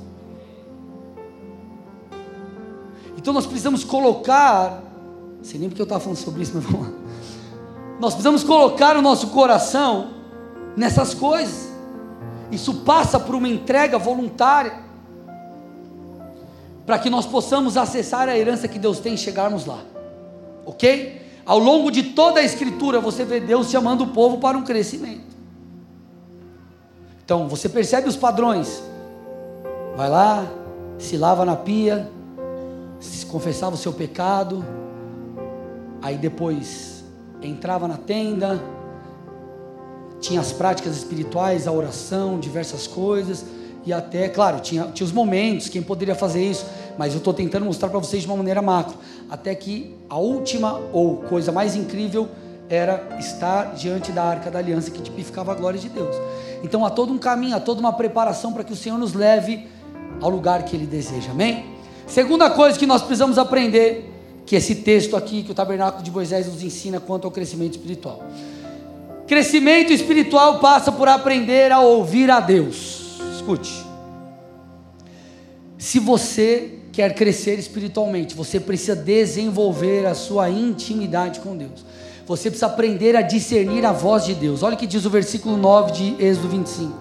[3.17, 4.81] Então nós precisamos colocar,
[5.37, 6.93] não sei nem porque eu estava falando sobre isso, mas vamos lá.
[7.99, 10.11] Nós precisamos colocar o nosso coração
[10.77, 11.67] nessas coisas.
[12.51, 14.85] Isso passa por uma entrega voluntária.
[16.85, 19.79] Para que nós possamos acessar a herança que Deus tem e chegarmos lá.
[20.65, 21.16] Ok?
[21.47, 25.37] Ao longo de toda a Escritura, você vê Deus chamando o povo para um crescimento.
[27.23, 28.83] Então, você percebe os padrões.
[29.95, 30.45] Vai lá,
[30.99, 32.11] se lava na pia,
[32.99, 34.65] se confessava o seu pecado,
[36.01, 37.05] aí depois
[37.41, 38.61] entrava na tenda,
[40.19, 43.45] tinha as práticas espirituais, a oração, diversas coisas,
[43.85, 46.65] e até, claro, tinha, tinha os momentos, quem poderia fazer isso,
[46.97, 48.95] mas eu estou tentando mostrar para vocês de uma maneira macro,
[49.29, 52.27] até que a última ou coisa mais incrível
[52.69, 56.15] era estar diante da arca da aliança que tipificava a glória de Deus.
[56.63, 59.67] Então há todo um caminho, há toda uma preparação para que o Senhor nos leve
[60.21, 61.65] ao lugar que Ele deseja, amém?
[62.05, 64.13] Segunda coisa que nós precisamos aprender,
[64.45, 68.23] que esse texto aqui, que o tabernáculo de Moisés nos ensina quanto ao crescimento espiritual.
[69.27, 73.19] Crescimento espiritual passa por aprender a ouvir a Deus.
[73.35, 73.85] Escute.
[75.77, 81.85] Se você quer crescer espiritualmente, você precisa desenvolver a sua intimidade com Deus.
[82.25, 84.63] Você precisa aprender a discernir a voz de Deus.
[84.63, 86.97] Olha o que diz o versículo 9 de Êxodo 25.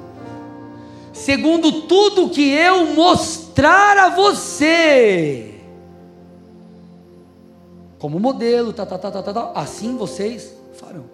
[1.14, 5.54] Segundo tudo que eu mostrar a você,
[7.98, 11.06] como modelo, tá, tá, tá, tá, tá, tá assim vocês farão.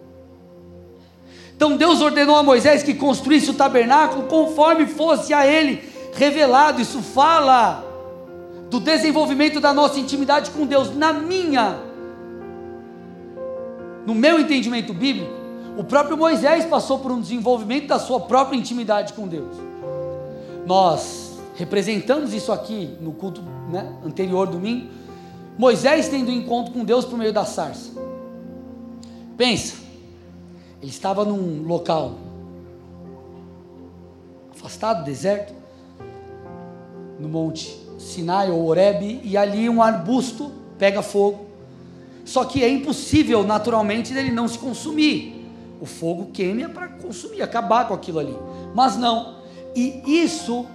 [1.54, 6.82] Então Deus ordenou a Moisés que construísse o tabernáculo conforme fosse a ele revelado.
[6.82, 7.91] Isso fala
[8.72, 10.96] do desenvolvimento da nossa intimidade com Deus.
[10.96, 11.78] Na minha,
[14.06, 15.30] no meu entendimento bíblico,
[15.76, 19.54] o próprio Moisés passou por um desenvolvimento da sua própria intimidade com Deus.
[20.66, 24.88] Nós representamos isso aqui no culto né, anterior domingo.
[25.58, 27.90] Moisés tendo um encontro com Deus por meio da sarça.
[29.36, 29.74] Pensa,
[30.80, 32.14] ele estava num local
[34.50, 35.52] afastado, deserto,
[37.20, 41.46] no monte Sinai ou Horebe, e ali um arbusto pega fogo.
[42.24, 45.48] Só que é impossível, naturalmente, dele não se consumir.
[45.80, 48.36] O fogo queima para consumir, acabar com aquilo ali.
[48.74, 49.36] Mas não.
[49.74, 50.66] E isso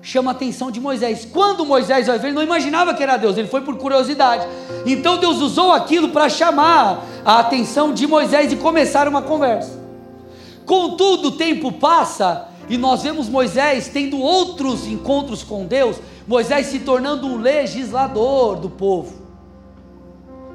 [0.00, 1.24] chama a atenção de Moisés.
[1.24, 4.46] Quando Moisés vai ver, ele não imaginava que era Deus, ele foi por curiosidade.
[4.84, 9.80] Então Deus usou aquilo para chamar a atenção de Moisés e começar uma conversa.
[10.66, 16.80] Contudo, o tempo passa e nós vemos Moisés tendo outros encontros com Deus, Moisés se
[16.80, 19.22] tornando um legislador do povo.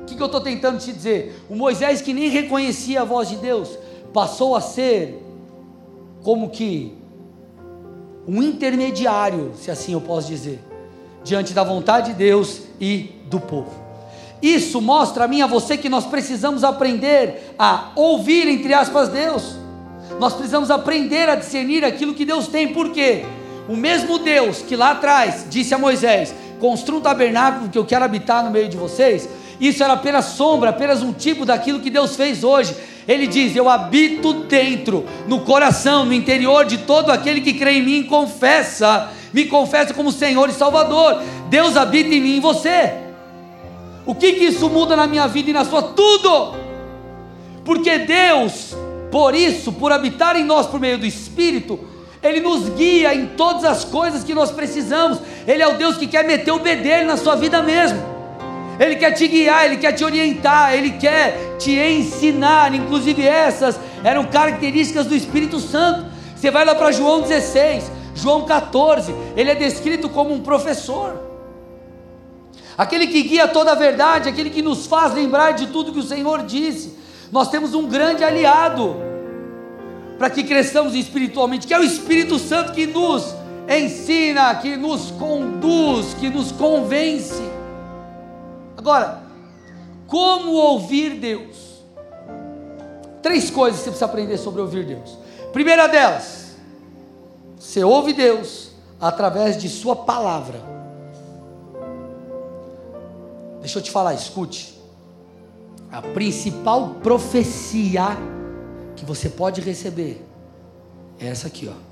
[0.02, 1.44] O que, que eu estou tentando te dizer?
[1.50, 3.78] O Moisés que nem reconhecia a voz de Deus,
[4.14, 5.22] passou a ser
[6.24, 6.94] como que
[8.28, 10.60] um intermediário, se assim eu posso dizer,
[11.24, 13.72] diante da vontade de Deus e do povo.
[14.42, 19.56] Isso mostra a mim a você que nós precisamos aprender a ouvir, entre aspas, Deus.
[20.20, 23.26] Nós precisamos aprender a discernir aquilo que Deus tem, por quê?
[23.68, 28.06] O mesmo Deus que lá atrás disse a Moisés: Construa um tabernáculo que eu quero
[28.06, 29.28] habitar no meio de vocês.
[29.60, 32.76] Isso era apenas sombra, apenas um tipo daquilo que Deus fez hoje.
[33.08, 37.84] Ele diz: Eu habito dentro, no coração, no interior de todo aquele que crê em
[37.84, 41.22] mim, confessa, me confessa como Senhor e Salvador.
[41.50, 42.94] Deus habita em mim e em você.
[44.06, 45.82] O que, que isso muda na minha vida e na sua?
[45.82, 46.56] Tudo!
[47.66, 48.74] Porque Deus,
[49.12, 51.78] por isso, por habitar em nós por meio do Espírito,
[52.28, 55.20] Ele nos guia em todas as coisas que nós precisamos.
[55.48, 58.00] Ele é o Deus que quer meter o bedelho na sua vida mesmo.
[58.80, 62.74] Ele quer te guiar, Ele quer te orientar, Ele quer te ensinar.
[62.74, 66.06] Inclusive, essas eram características do Espírito Santo.
[66.36, 71.20] Você vai lá para João 16, João 14, ele é descrito como um professor,
[72.78, 76.04] aquele que guia toda a verdade, aquele que nos faz lembrar de tudo que o
[76.04, 76.96] Senhor disse.
[77.32, 79.07] Nós temos um grande aliado
[80.18, 83.36] para que cresçamos espiritualmente, que é o Espírito Santo que nos
[83.70, 87.42] ensina, que nos conduz, que nos convence.
[88.76, 89.22] Agora,
[90.08, 91.84] como ouvir Deus?
[93.22, 95.18] Três coisas que você precisa aprender sobre ouvir Deus.
[95.52, 96.56] Primeira delas,
[97.60, 100.62] você ouve Deus através de Sua palavra.
[103.60, 104.78] Deixa eu te falar, escute.
[105.92, 108.18] A principal profecia
[108.98, 110.22] que você pode receber
[111.18, 111.88] é essa aqui, ó.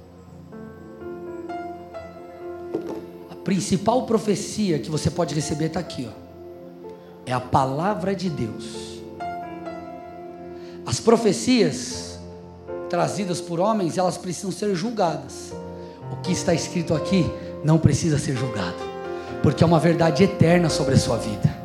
[3.32, 6.26] A principal profecia que você pode receber está aqui, ó
[7.26, 9.02] é a palavra de Deus.
[10.86, 12.20] As profecias
[12.90, 15.52] trazidas por homens, elas precisam ser julgadas.
[16.12, 17.26] O que está escrito aqui
[17.64, 18.78] não precisa ser julgado,
[19.42, 21.56] porque é uma verdade eterna sobre a sua vida.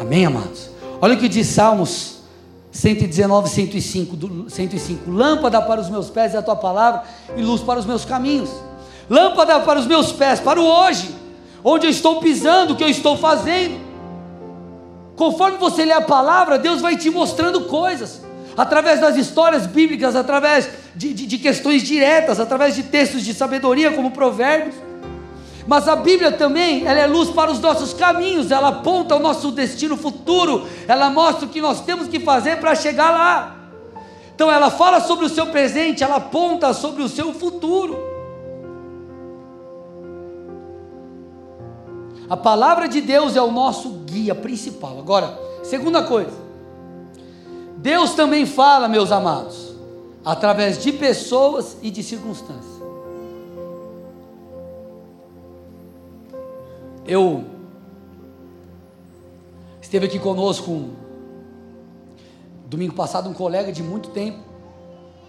[0.00, 0.70] Amém, amados?
[1.00, 2.15] Olha o que diz Salmos
[2.76, 5.10] 119, 105, 105.
[5.10, 7.04] Lâmpada para os meus pés é a tua palavra
[7.34, 8.50] e luz para os meus caminhos.
[9.08, 11.08] Lâmpada para os meus pés, para o hoje,
[11.64, 13.80] onde eu estou pisando, o que eu estou fazendo.
[15.16, 18.20] Conforme você lê a palavra, Deus vai te mostrando coisas,
[18.54, 23.92] através das histórias bíblicas, através de, de, de questões diretas, através de textos de sabedoria,
[23.92, 24.74] como Provérbios.
[25.66, 29.50] Mas a Bíblia também, ela é luz para os nossos caminhos, ela aponta o nosso
[29.50, 33.56] destino futuro, ela mostra o que nós temos que fazer para chegar lá.
[34.34, 37.96] Então ela fala sobre o seu presente, ela aponta sobre o seu futuro.
[42.28, 44.98] A palavra de Deus é o nosso guia principal.
[44.98, 46.46] Agora, segunda coisa.
[47.76, 49.74] Deus também fala, meus amados,
[50.24, 52.75] através de pessoas e de circunstâncias.
[57.08, 57.44] Eu
[59.80, 60.90] esteve aqui conosco
[62.66, 64.40] domingo passado um colega de muito tempo.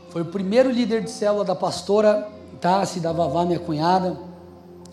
[0.10, 2.28] Foi o primeiro líder de célula da pastora
[2.60, 4.18] Tassi, da Vavá, minha cunhada,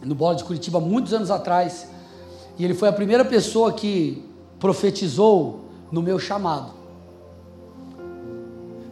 [0.03, 1.89] no Bola de Curitiba, muitos anos atrás.
[2.59, 4.23] E ele foi a primeira pessoa que
[4.61, 5.61] profetizou
[5.91, 6.75] no meu chamado.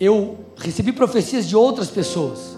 [0.00, 2.56] Eu recebi profecias de outras pessoas.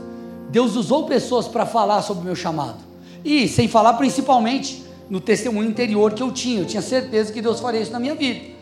[0.49, 2.78] Deus usou pessoas para falar sobre o meu chamado.
[3.24, 6.61] E sem falar principalmente no testemunho interior que eu tinha.
[6.61, 8.53] Eu tinha certeza que Deus faria isso na minha vida.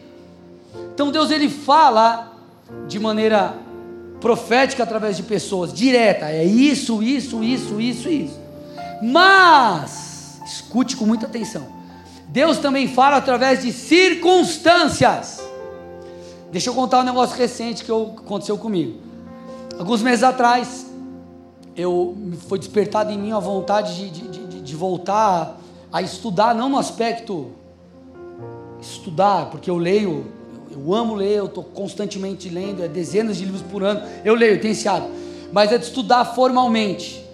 [0.95, 2.33] Então Deus ele fala
[2.89, 3.55] de maneira
[4.21, 8.39] profética através de pessoas, direta, é isso, isso, isso, isso, isso.
[9.03, 11.67] Mas, escute com muita atenção.
[12.29, 15.40] Deus também fala através de circunstâncias.
[16.51, 18.99] Deixa eu contar um negócio recente que aconteceu comigo.
[19.79, 20.87] Alguns meses atrás,
[21.77, 22.17] eu
[22.49, 25.59] foi despertado em mim a vontade de, de, de, de voltar
[25.93, 27.53] a estudar, não no aspecto
[28.81, 30.27] estudar, porque eu leio
[30.71, 34.03] eu amo ler, eu estou constantemente lendo, é dezenas de livros por ano.
[34.25, 35.13] Eu leio, eu tenho esse hábito.
[35.53, 37.25] Mas é de estudar formalmente.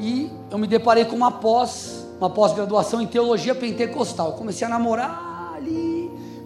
[0.00, 4.32] E eu me deparei com uma pós, uma pós-graduação em teologia pentecostal.
[4.32, 5.93] Comecei a namorar ali,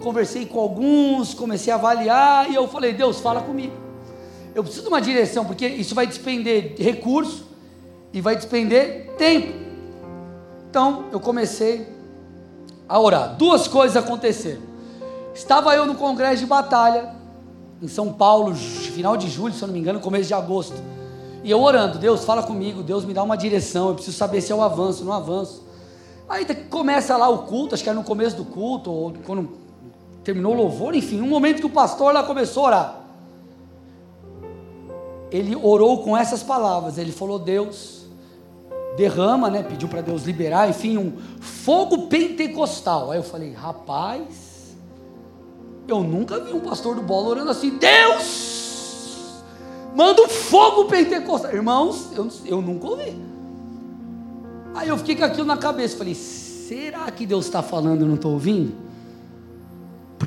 [0.03, 3.75] conversei com alguns, comecei a avaliar, e eu falei, Deus, fala comigo.
[4.55, 7.45] Eu preciso de uma direção, porque isso vai despender recurso
[8.13, 9.53] e vai despender tempo.
[10.69, 11.87] Então eu comecei
[12.89, 13.37] a orar.
[13.37, 14.63] Duas coisas aconteceram.
[15.35, 17.15] Estava eu no congresso de batalha,
[17.81, 20.75] em São Paulo, final de julho, se eu não me engano, começo de agosto.
[21.45, 24.53] E eu orando, Deus, fala comigo, Deus me dá uma direção, eu preciso saber se
[24.53, 25.63] eu avanço, não avanço.
[26.29, 29.49] Aí começa lá o culto, acho que era no começo do culto, ou quando
[30.29, 33.01] terminou o louvor, enfim, um momento que o pastor lá começou a orar.
[35.31, 38.05] Ele orou com essas palavras, ele falou: Deus,
[38.95, 39.63] derrama, né?
[39.63, 43.11] Pediu para Deus liberar, enfim, um fogo pentecostal.
[43.11, 44.77] Aí eu falei: rapaz,
[45.87, 49.43] eu nunca vi um pastor do bola orando assim: Deus,
[49.97, 51.55] manda um fogo pentecostal.
[51.55, 53.19] Irmãos, eu, eu nunca ouvi.
[54.75, 55.97] Aí eu fiquei com aquilo na cabeça.
[55.97, 58.88] Falei: será que Deus está falando e eu não estou ouvindo?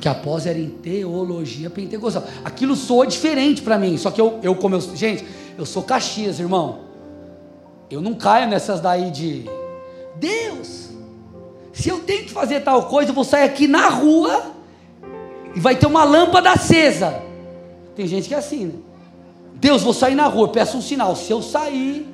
[0.01, 2.23] Porque após era em teologia pentecostal.
[2.43, 3.99] Aquilo soa diferente para mim.
[3.99, 4.81] Só que eu, eu, como eu.
[4.81, 5.23] Gente,
[5.55, 6.79] eu sou Caxias, irmão.
[7.87, 9.45] Eu não caio nessas daí de.
[10.15, 10.89] Deus,
[11.71, 14.41] se eu tenho que fazer tal coisa, eu vou sair aqui na rua
[15.55, 17.21] e vai ter uma lâmpada acesa.
[17.95, 18.73] Tem gente que é assim, né?
[19.53, 21.15] Deus, vou sair na rua, peço um sinal.
[21.15, 22.11] Se eu sair,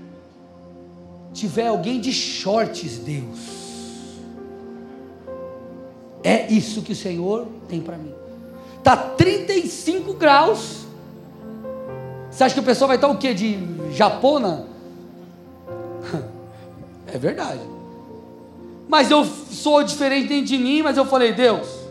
[1.33, 3.56] tiver alguém de shorts, Deus.
[6.23, 8.13] É isso que o Senhor tem para mim.
[8.83, 10.85] Tá 35 graus.
[12.29, 13.33] Você acha que o pessoal vai estar o quê?
[13.33, 13.57] De
[13.93, 14.65] japona?
[17.09, 17.61] É verdade.
[18.85, 21.87] Mas eu sou diferente dentro de mim, mas eu falei, Deus,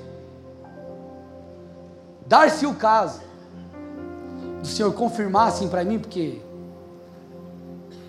[2.27, 3.21] Dar-se o caso
[4.61, 6.41] do Senhor confirmar assim para mim, porque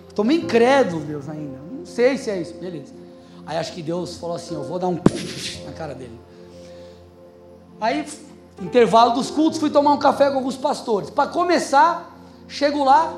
[0.08, 1.58] estou meio incrédulo, Deus, ainda.
[1.70, 2.92] Não sei se é isso, beleza.
[3.48, 5.00] Aí acho que Deus falou assim: Eu vou dar um
[5.64, 6.20] na cara dele.
[7.80, 8.04] Aí,
[8.60, 11.08] intervalo dos cultos, fui tomar um café com alguns pastores.
[11.08, 12.14] Para começar,
[12.46, 13.14] chego lá,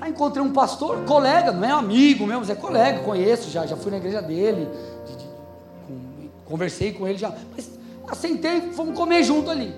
[0.00, 3.76] aí encontrei um pastor, colega, não é amigo mesmo, mas é colega, conheço já, já
[3.76, 4.68] fui na igreja dele,
[5.06, 7.32] de, de, conversei com ele já.
[7.56, 7.70] Mas
[8.06, 9.74] assentei, fomos comer junto ali.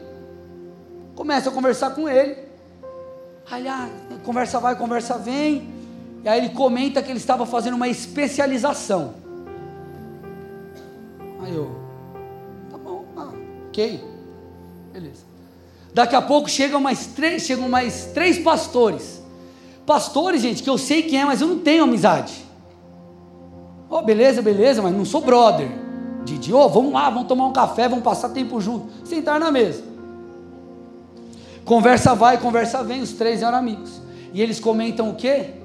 [1.14, 2.36] Começa a conversar com ele.
[3.50, 3.88] Aí, ah,
[4.22, 5.72] conversa vai, conversa vem.
[6.22, 9.21] E aí ele comenta que ele estava fazendo uma especialização.
[11.42, 11.70] Aí eu,
[12.70, 13.32] tá bom, ah,
[13.68, 14.02] ok,
[14.92, 15.24] beleza.
[15.92, 19.22] Daqui a pouco chegam mais três, chegam mais três pastores.
[19.84, 22.32] Pastores, gente, que eu sei quem é, mas eu não tenho amizade.
[23.90, 25.68] Oh, beleza, beleza, mas não sou brother.
[26.24, 28.86] De oh, vamos lá, vamos tomar um café, vamos passar tempo junto.
[29.04, 29.82] Sentar na mesa.
[31.64, 34.00] Conversa vai, conversa vem, os três eram amigos.
[34.32, 35.61] E eles comentam o quê?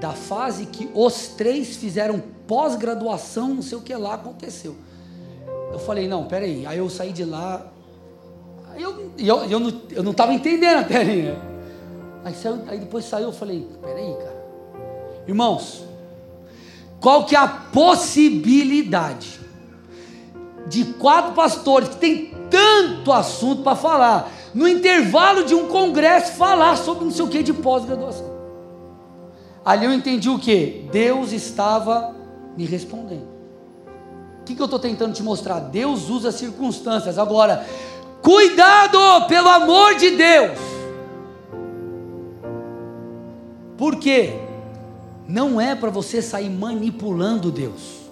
[0.00, 4.76] Da fase que os três fizeram pós-graduação, não sei o que lá aconteceu.
[5.72, 6.66] Eu falei, não, peraí.
[6.66, 7.66] Aí eu saí de lá.
[8.72, 11.34] Aí eu, eu, eu, não, eu não estava entendendo até ali?
[12.24, 14.36] Aí, saiu, aí depois saiu, eu falei, peraí, cara.
[15.26, 15.84] Irmãos,
[17.00, 19.40] qual que é a possibilidade
[20.66, 26.76] de quatro pastores que tem tanto assunto para falar no intervalo de um congresso, falar
[26.76, 28.35] sobre não sei o que de pós-graduação.
[29.66, 30.86] Ali eu entendi o que?
[30.92, 32.14] Deus estava
[32.56, 33.26] me respondendo.
[34.40, 35.58] O que, que eu estou tentando te mostrar?
[35.58, 37.18] Deus usa circunstâncias.
[37.18, 37.66] Agora,
[38.22, 40.56] cuidado, pelo amor de Deus.
[43.76, 44.34] Por quê?
[45.26, 48.06] Não é para você sair manipulando Deus.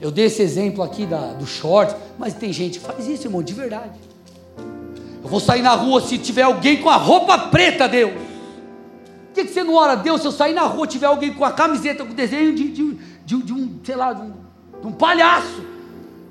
[0.00, 3.42] Eu dei esse exemplo aqui da, do short, mas tem gente que faz isso, irmão,
[3.42, 3.98] de verdade.
[4.56, 8.27] Eu vou sair na rua se tiver alguém com a roupa preta, Deus.
[9.28, 11.32] Por que, que você não ora a Deus se eu sair na rua tiver alguém
[11.32, 14.32] com a camiseta com desenho de, de, de, de um, sei lá, de um,
[14.80, 15.62] de um palhaço,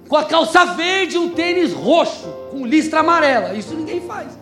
[0.10, 3.54] com a calça verde e um tênis roxo, com listra amarela?
[3.54, 4.38] Isso ninguém faz.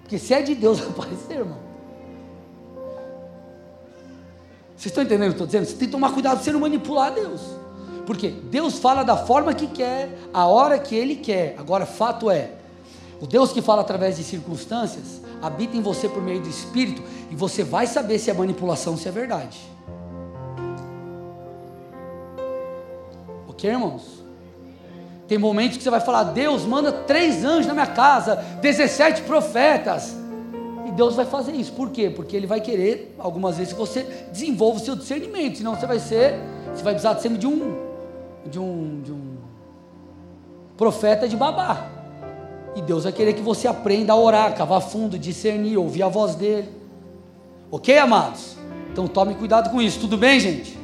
[0.00, 1.68] Porque se é de Deus aparecer, irmão.
[4.74, 5.66] Vocês estão entendendo o que eu estou dizendo?
[5.66, 7.42] Você tem que tomar cuidado para você não manipular Deus.
[8.06, 11.56] Porque Deus fala da forma que quer, a hora que Ele quer.
[11.58, 12.52] Agora, fato é,
[13.20, 17.36] o Deus que fala através de circunstâncias, habita em você por meio do Espírito, e
[17.36, 19.58] você vai saber se é manipulação, se é verdade.
[23.48, 24.22] Ok, irmãos?
[25.26, 30.16] Tem momentos que você vai falar: Deus manda três anjos na minha casa, 17 profetas.
[30.86, 31.72] E Deus vai fazer isso.
[31.72, 32.08] Por quê?
[32.08, 35.58] Porque Ele vai querer, algumas vezes, que você desenvolva o seu discernimento.
[35.58, 36.38] Senão você vai ser,
[36.72, 37.76] você vai precisar sempre de um,
[38.46, 39.36] de um, de um
[40.76, 41.97] profeta de babá.
[42.78, 46.36] E Deus vai querer que você aprenda a orar, cavar fundo, discernir, ouvir a voz
[46.36, 46.68] dele.
[47.72, 48.54] Ok, amados?
[48.92, 49.98] Então tome cuidado com isso.
[49.98, 50.78] Tudo bem, gente?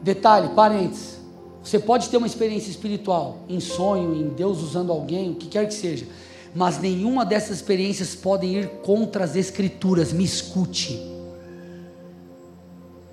[0.00, 1.20] Detalhe, parênteses.
[1.62, 5.68] Você pode ter uma experiência espiritual, em sonho, em Deus usando alguém, o que quer
[5.68, 6.06] que seja,
[6.54, 10.10] mas nenhuma dessas experiências podem ir contra as Escrituras.
[10.10, 10.98] Me escute.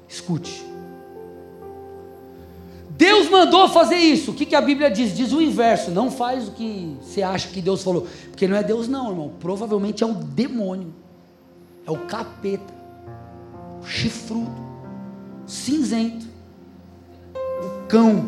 [0.08, 0.69] Escute.
[3.00, 4.32] Deus mandou fazer isso.
[4.32, 5.16] O que, que a Bíblia diz?
[5.16, 5.90] Diz o inverso.
[5.90, 8.06] Não faz o que você acha que Deus falou.
[8.30, 9.32] Porque não é Deus, não, irmão.
[9.40, 10.94] Provavelmente é o demônio.
[11.88, 12.74] É o capeta.
[13.82, 14.52] O chifrudo.
[15.48, 16.28] Cinzento.
[17.34, 18.28] O cão.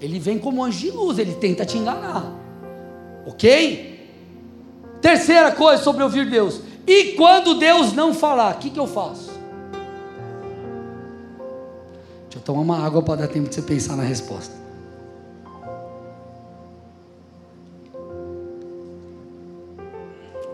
[0.00, 2.24] Ele vem como anjo de luz, ele tenta te enganar.
[3.26, 4.12] Ok?
[5.00, 6.60] Terceira coisa sobre ouvir Deus.
[6.86, 9.33] E quando Deus não falar, o que, que eu faço?
[12.44, 14.52] Tomar uma água para dar tempo de você pensar na resposta.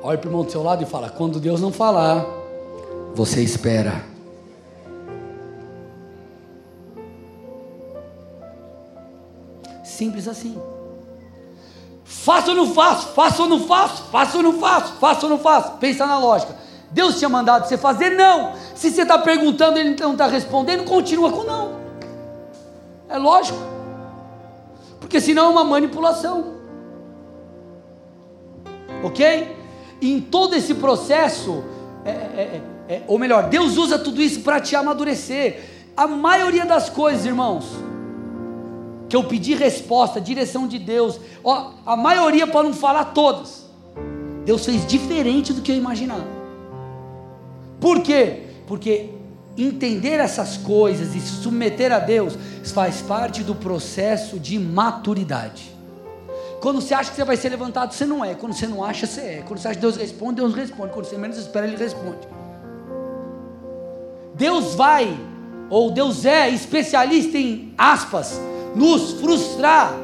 [0.03, 2.25] Olha para o irmão do seu lado e fala: quando Deus não falar,
[3.15, 4.05] você espera.
[9.85, 10.57] Simples assim.
[12.05, 13.09] Faço ou não faço?
[13.09, 14.05] Faço ou não faço?
[14.05, 14.93] Faço ou não faço?
[14.95, 15.73] Faço ou não faço?
[15.79, 16.55] Pensa na lógica.
[16.91, 18.11] Deus tinha mandado você fazer?
[18.11, 18.53] Não.
[18.75, 21.80] Se você está perguntando e ele não está respondendo, continua com não.
[23.11, 23.59] É lógico.
[25.01, 26.55] Porque senão é uma manipulação.
[29.03, 29.57] Ok?
[30.01, 31.65] E em todo esse processo,
[32.05, 35.61] é, é, é, é ou melhor, Deus usa tudo isso para te amadurecer.
[35.97, 37.67] A maioria das coisas, irmãos,
[39.09, 43.69] que eu pedi resposta, direção de Deus, ó, a maioria para não falar todas,
[44.45, 46.25] Deus fez diferente do que eu imaginava.
[47.81, 48.45] Por quê?
[48.67, 49.11] Porque
[49.57, 52.37] entender essas coisas e se submeter a Deus
[52.73, 55.71] faz parte do processo de maturidade.
[56.61, 58.35] Quando você acha que você vai ser levantado, você não é.
[58.35, 59.45] Quando você não acha, você é.
[59.47, 60.93] Quando você acha que Deus responde, Deus responde.
[60.93, 62.29] Quando você menos espera, Ele responde.
[64.35, 65.19] Deus vai,
[65.71, 68.41] ou Deus é especialista em aspas,
[68.75, 69.95] nos frustrar.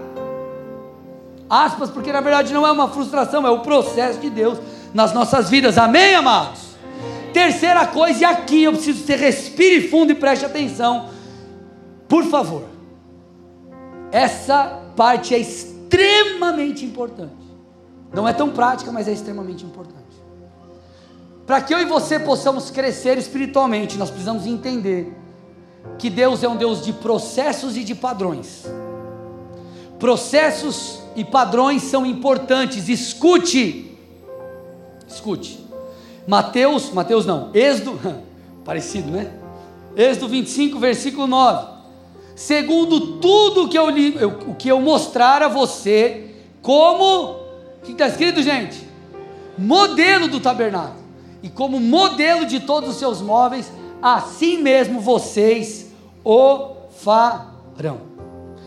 [1.48, 4.58] Aspas, porque na verdade não é uma frustração, é o processo de Deus
[4.92, 5.78] nas nossas vidas.
[5.78, 6.65] Amém, amados?
[7.36, 11.10] Terceira coisa, e aqui eu preciso que você respire fundo e preste atenção.
[12.08, 12.64] Por favor.
[14.10, 17.36] Essa parte é extremamente importante.
[18.10, 20.16] Não é tão prática, mas é extremamente importante.
[21.46, 25.14] Para que eu e você possamos crescer espiritualmente, nós precisamos entender
[25.98, 28.64] que Deus é um Deus de processos e de padrões.
[29.98, 32.88] Processos e padrões são importantes.
[32.88, 33.94] Escute.
[35.06, 35.65] Escute.
[36.26, 37.98] Mateus, Mateus não, Êxodo,
[38.64, 39.32] parecido, né?
[39.96, 41.76] Êxodo 25, versículo 9.
[42.34, 44.14] Segundo tudo que eu li,
[44.46, 48.86] o que eu mostrar a você, como, o que está escrito, gente?
[49.56, 51.06] Modelo do tabernáculo.
[51.42, 53.72] E como modelo de todos os seus móveis,
[54.02, 55.86] assim mesmo vocês
[56.22, 58.00] o farão.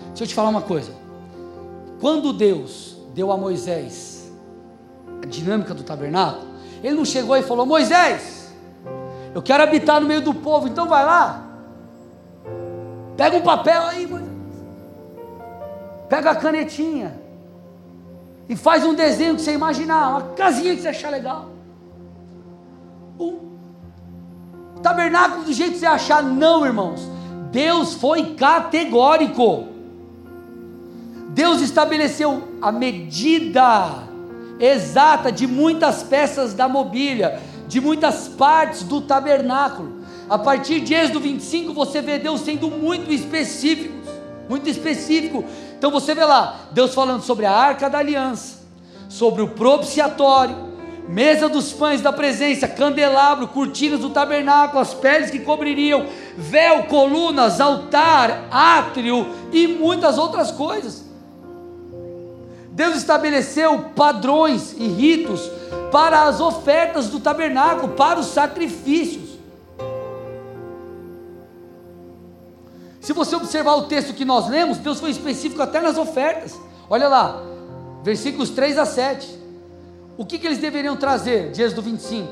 [0.07, 0.91] Deixa eu te falar uma coisa.
[1.99, 4.31] Quando Deus deu a Moisés
[5.21, 6.48] a dinâmica do tabernáculo,
[6.83, 8.53] ele não chegou e falou: Moisés,
[9.33, 11.43] eu quero habitar no meio do povo, então vai lá.
[13.15, 14.29] Pega um papel aí, Moisés.
[16.07, 17.19] Pega a canetinha.
[18.47, 21.49] E faz um desenho que você imaginar, uma casinha que você achar legal.
[23.19, 27.01] Um tabernáculo do jeito que você achar, não, irmãos.
[27.51, 29.67] Deus foi categórico.
[31.29, 34.08] Deus estabeleceu a medida
[34.59, 39.99] exata de muitas peças da mobília, de muitas partes do tabernáculo.
[40.29, 43.95] A partir de Êxodo 25, você vê Deus sendo muito específico,
[44.47, 45.45] muito específico.
[45.77, 48.59] Então você vê lá, Deus falando sobre a arca da aliança,
[49.07, 50.55] sobre o propiciatório,
[51.07, 56.05] mesa dos pães da presença, candelabro, cortinas do tabernáculo, as peles que cobririam,
[56.37, 61.08] véu, colunas, altar, átrio e muitas outras coisas.
[62.79, 65.51] Deus estabeleceu padrões e ritos
[65.91, 69.37] para as ofertas do tabernáculo, para os sacrifícios.
[73.01, 76.57] Se você observar o texto que nós lemos, Deus foi específico até nas ofertas.
[76.89, 77.43] Olha lá,
[78.01, 79.27] versículos 3 a 7.
[80.17, 82.31] O que, que eles deveriam trazer, de Êxodo 25?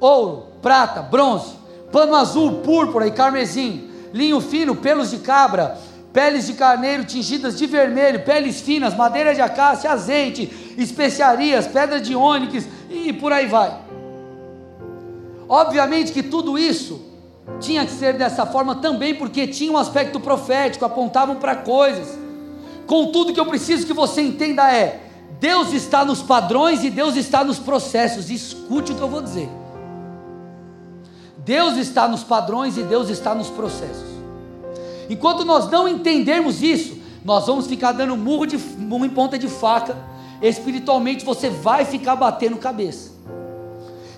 [0.00, 1.52] Ouro, prata, bronze,
[1.92, 5.76] pano azul, púrpura e carmesim, linho fino, pelos de cabra,
[6.18, 12.12] peles de carneiro tingidas de vermelho, peles finas, madeira de acácia, azeite, especiarias, pedra de
[12.12, 13.72] ônix e por aí vai.
[15.48, 17.00] Obviamente que tudo isso
[17.60, 22.18] tinha que ser dessa forma também, porque tinha um aspecto profético, apontavam para coisas.
[22.84, 25.00] Contudo, o que eu preciso que você entenda é:
[25.38, 28.28] Deus está nos padrões e Deus está nos processos.
[28.28, 29.48] Escute o que eu vou dizer.
[31.36, 34.17] Deus está nos padrões e Deus está nos processos.
[35.08, 39.48] Enquanto nós não entendermos isso, nós vamos ficar dando murro, de, murro em ponta de
[39.48, 39.96] faca.
[40.40, 43.12] Espiritualmente você vai ficar batendo cabeça.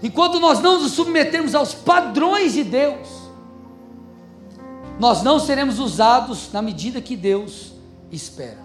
[0.02, 3.08] Enquanto nós não nos submetermos aos padrões de Deus,
[4.98, 7.72] nós não seremos usados na medida que Deus
[8.10, 8.58] espera.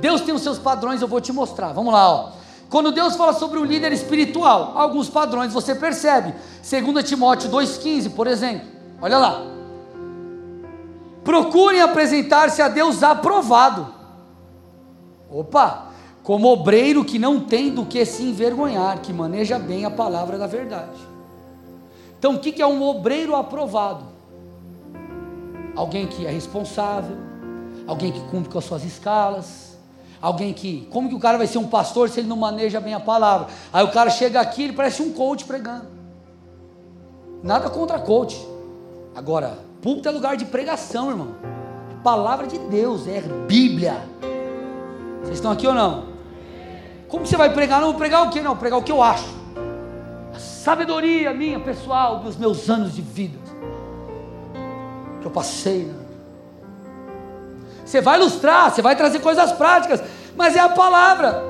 [0.00, 1.72] Deus tem os seus padrões, eu vou te mostrar.
[1.72, 2.32] Vamos lá, ó.
[2.68, 6.34] Quando Deus fala sobre o líder espiritual, alguns padrões você percebe.
[6.68, 8.66] 2 Timóteo 2,15, por exemplo.
[9.00, 9.51] Olha lá.
[11.24, 13.94] Procurem apresentar-se a Deus aprovado.
[15.30, 15.92] Opa!
[16.22, 20.46] Como obreiro que não tem do que se envergonhar, que maneja bem a palavra da
[20.46, 21.00] verdade.
[22.16, 24.04] Então, o que é um obreiro aprovado?
[25.74, 27.16] Alguém que é responsável,
[27.86, 29.76] alguém que cumpre com as suas escalas,
[30.20, 30.86] alguém que.
[30.92, 33.48] Como que o cara vai ser um pastor se ele não maneja bem a palavra?
[33.72, 35.86] Aí o cara chega aqui, ele parece um coach pregando.
[37.42, 38.40] Nada contra coach.
[39.14, 41.34] Agora, púlpito é lugar de pregação, irmão.
[42.04, 44.00] Palavra de Deus, é Bíblia.
[45.20, 46.04] Vocês estão aqui ou não?
[47.08, 47.80] Como você vai pregar?
[47.80, 48.40] Não vou pregar o que?
[48.40, 49.28] Não, pregar o que eu acho.
[50.34, 53.38] A sabedoria minha, pessoal, dos meus anos de vida.
[55.20, 55.84] Que eu passei.
[55.84, 55.94] Né?
[57.84, 60.02] Você vai ilustrar, você vai trazer coisas práticas,
[60.36, 61.42] mas é a palavra.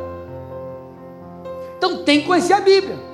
[1.76, 3.11] Então tem que conhecer a Bíblia.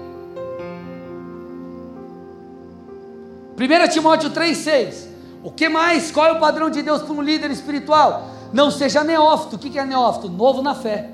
[3.58, 5.08] 1 Timóteo 3,6.
[5.42, 6.12] O que mais?
[6.12, 8.30] Qual é o padrão de Deus para um líder espiritual?
[8.52, 9.56] Não seja neófito.
[9.56, 10.28] O que é neófito?
[10.28, 11.10] Novo na fé.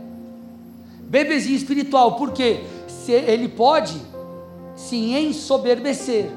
[1.01, 2.17] Bebezinho espiritual.
[2.17, 2.63] Por quê?
[2.87, 3.99] Se ele pode
[4.77, 6.31] se ensoberbecer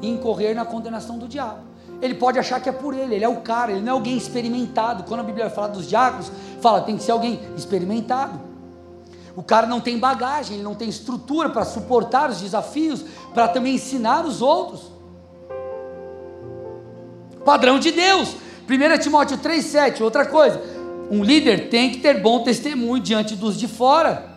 [0.00, 1.66] e incorrer na condenação do diabo.
[2.00, 4.16] Ele pode achar que é por ele, ele é o cara, ele não é alguém
[4.16, 5.02] experimentado.
[5.02, 6.30] Quando a Bíblia fala dos diáconos,
[6.60, 8.38] fala tem que ser alguém experimentado.
[9.34, 13.04] O cara não tem bagagem, ele não tem estrutura para suportar os desafios,
[13.34, 14.97] para também ensinar os outros
[17.44, 18.36] padrão de Deus.
[18.68, 20.60] 1 Timóteo 3,7, outra coisa.
[21.10, 24.28] Um líder tem que ter bom testemunho diante dos de fora.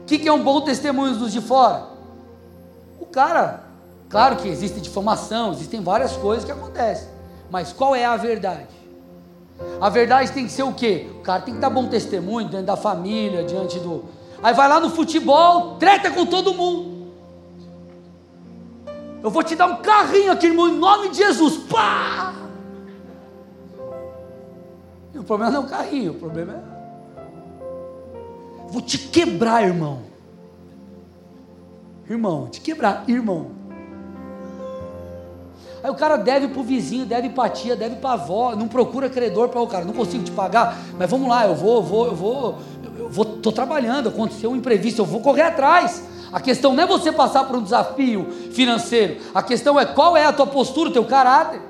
[0.00, 1.88] O que, que é um bom testemunho dos de fora?
[2.98, 3.64] O cara,
[4.08, 7.08] claro que existe difamação, existem várias coisas que acontecem,
[7.50, 8.68] mas qual é a verdade?
[9.80, 11.08] A verdade tem que ser o quê?
[11.18, 14.04] O cara tem que dar bom testemunho diante da família, diante do.
[14.42, 16.91] Aí vai lá no futebol, treta com todo mundo.
[19.22, 21.56] Eu vou te dar um carrinho aqui, irmão, em nome de Jesus.
[21.68, 22.34] Pá!
[25.14, 26.72] E o problema não é o carrinho, o problema é.
[28.68, 30.00] Vou te quebrar, irmão.
[32.08, 33.52] Irmão, te quebrar, irmão.
[35.82, 38.54] Aí o cara deve para o vizinho, deve para a tia, deve para a avó,
[38.54, 41.76] não procura credor para o cara, não consigo te pagar, mas vamos lá, eu vou,
[41.76, 42.58] eu vou, eu vou,
[42.98, 46.11] eu vou, estou trabalhando, aconteceu um imprevisto, eu vou correr atrás.
[46.32, 49.20] A questão não é você passar por um desafio financeiro.
[49.34, 51.60] A questão é qual é a tua postura, o teu caráter.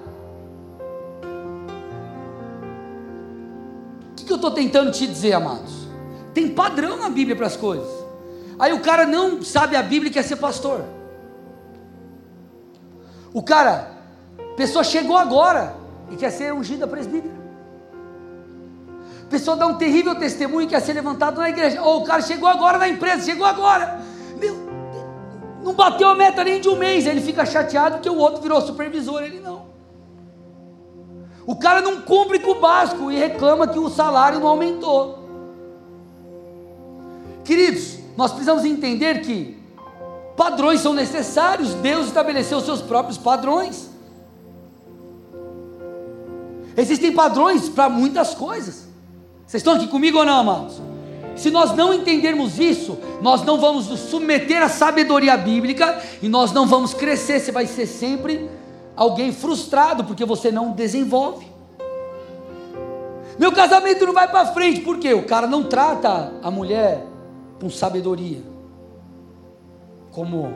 [4.13, 5.89] O que, eu estou tentando te dizer, amados?
[6.33, 7.89] Tem padrão na Bíblia para as coisas.
[8.57, 10.85] Aí o cara não sabe a Bíblia e quer ser pastor.
[13.35, 13.91] O cara,
[14.57, 15.75] pessoa chegou agora
[16.09, 17.43] e quer ser ungida presbítero.
[19.25, 21.83] A pessoa dá um terrível testemunho e quer ser levantado na igreja.
[21.83, 24.12] Ou o cara chegou agora na empresa, chegou agora
[25.63, 28.61] não bateu a meta nem de um mês, ele fica chateado porque o outro virou
[28.61, 29.63] supervisor, ele não.
[31.47, 35.19] O cara não cumpre com o básico e reclama que o salário não aumentou.
[37.45, 39.61] Queridos, nós precisamos entender que
[40.37, 43.91] padrões são necessários, Deus estabeleceu os seus próprios padrões.
[46.77, 48.87] Existem padrões para muitas coisas.
[49.47, 50.92] Vocês estão aqui comigo ou não, amados?
[51.37, 56.53] Se nós não entendermos isso, nós não vamos nos submeter à sabedoria bíblica e nós
[56.53, 57.41] não vamos crescer.
[57.41, 58.51] Você vai ser sempre
[58.97, 61.47] alguém frustrado porque você não desenvolve.
[63.39, 67.05] Meu casamento não vai para frente, porque o cara não trata a mulher
[67.61, 68.43] com sabedoria,
[70.11, 70.53] como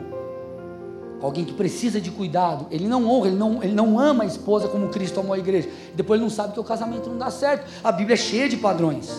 [1.21, 2.67] alguém que precisa de cuidado.
[2.69, 5.69] Ele não honra, ele não, ele não ama a esposa como Cristo amou a igreja.
[5.95, 7.69] Depois ele não sabe que o casamento não dá certo.
[7.83, 9.09] A Bíblia é cheia de padrões.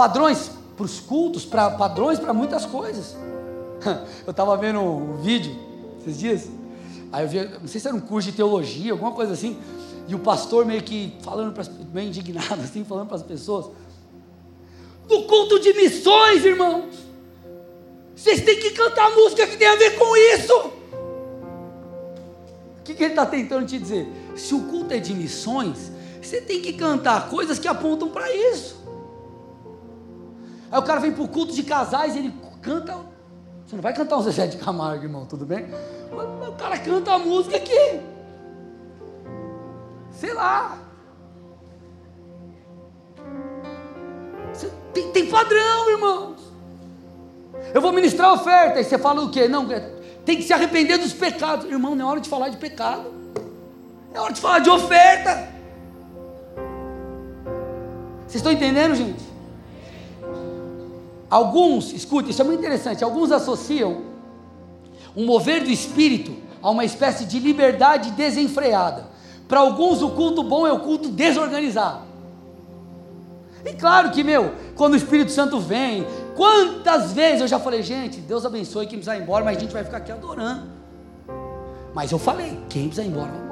[0.00, 3.14] Padrões para os cultos, pra, padrões para muitas coisas.
[4.24, 5.54] Eu estava vendo um vídeo
[6.00, 6.48] esses dias.
[7.12, 9.58] Aí eu vi, não sei se era um curso de teologia, alguma coisa assim.
[10.08, 13.66] E o pastor meio que falando para meio indignado assim, falando para as pessoas.
[15.06, 16.94] No culto de missões, irmãos.
[18.16, 20.54] Vocês têm que cantar música que tem a ver com isso.
[22.78, 24.08] O que, que ele está tentando te dizer?
[24.34, 25.92] Se o culto é de missões,
[26.22, 28.79] você tem que cantar coisas que apontam para isso.
[30.70, 32.96] Aí o cara vem para o culto de casais e ele canta.
[33.66, 35.66] Você não vai cantar um Zezé de Camargo, irmão, tudo bem?
[36.12, 38.00] Mas o cara canta a música que.
[40.12, 40.78] Sei lá.
[44.92, 46.40] Tem, tem padrão, irmãos.
[47.72, 48.80] Eu vou ministrar oferta.
[48.80, 49.48] E você fala o quê?
[49.48, 49.80] Não, é,
[50.24, 51.70] tem que se arrepender dos pecados.
[51.70, 53.12] Irmão, não é hora de falar de pecado.
[54.12, 55.48] É hora de falar de oferta.
[58.26, 59.29] Vocês estão entendendo, gente?
[61.30, 63.04] Alguns, escute, isso é muito interessante.
[63.04, 64.02] Alguns associam
[65.16, 69.08] um mover do espírito a uma espécie de liberdade desenfreada.
[69.46, 72.02] Para alguns, o culto bom é o culto desorganizado.
[73.64, 78.20] E claro que, meu, quando o Espírito Santo vem, quantas vezes eu já falei, gente,
[78.20, 80.66] Deus abençoe quem precisa ir embora, mas a gente vai ficar aqui adorando.
[81.94, 83.49] Mas eu falei, quem precisa ir embora.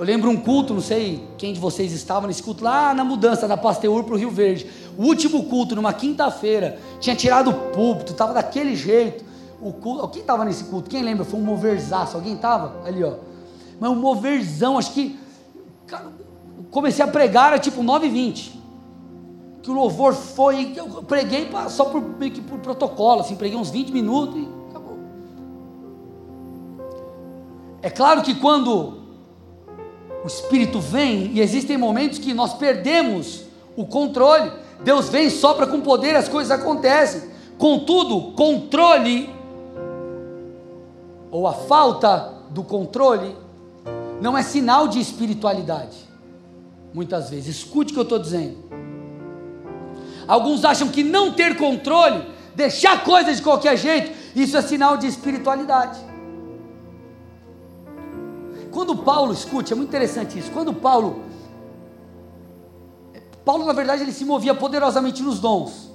[0.00, 3.46] Eu lembro um culto, não sei quem de vocês estava nesse culto, lá na mudança
[3.46, 4.66] da Pasteur para o Rio Verde.
[4.96, 9.22] O último culto, numa quinta-feira, tinha tirado o púlpito, estava daquele jeito.
[9.60, 10.88] O culto, quem estava nesse culto?
[10.88, 11.22] Quem lembra?
[11.26, 12.16] Foi um moverzaço.
[12.16, 12.80] Alguém estava?
[12.86, 13.16] Ali, ó.
[13.78, 15.18] Mas um moverzão, acho que.
[16.70, 18.52] Comecei a pregar, era tipo 9h20
[19.62, 23.92] que o louvor foi, eu preguei pra, só por, por protocolo, assim, preguei uns 20
[23.92, 24.98] minutos e acabou.
[27.82, 28.99] É claro que quando
[30.22, 33.44] o Espírito vem, e existem momentos que nós perdemos
[33.76, 34.52] o controle,
[34.82, 37.30] Deus vem, sopra com poder, as coisas acontecem.
[37.58, 39.30] Contudo, controle,
[41.30, 43.36] ou a falta do controle,
[44.20, 45.96] não é sinal de espiritualidade.
[46.92, 48.58] Muitas vezes, escute o que eu estou dizendo.
[50.26, 55.06] Alguns acham que não ter controle, deixar coisas de qualquer jeito, isso é sinal de
[55.06, 56.09] espiritualidade.
[58.70, 60.50] Quando Paulo, escute, é muito interessante isso.
[60.50, 61.22] Quando Paulo,
[63.44, 65.90] Paulo na verdade ele se movia poderosamente nos dons,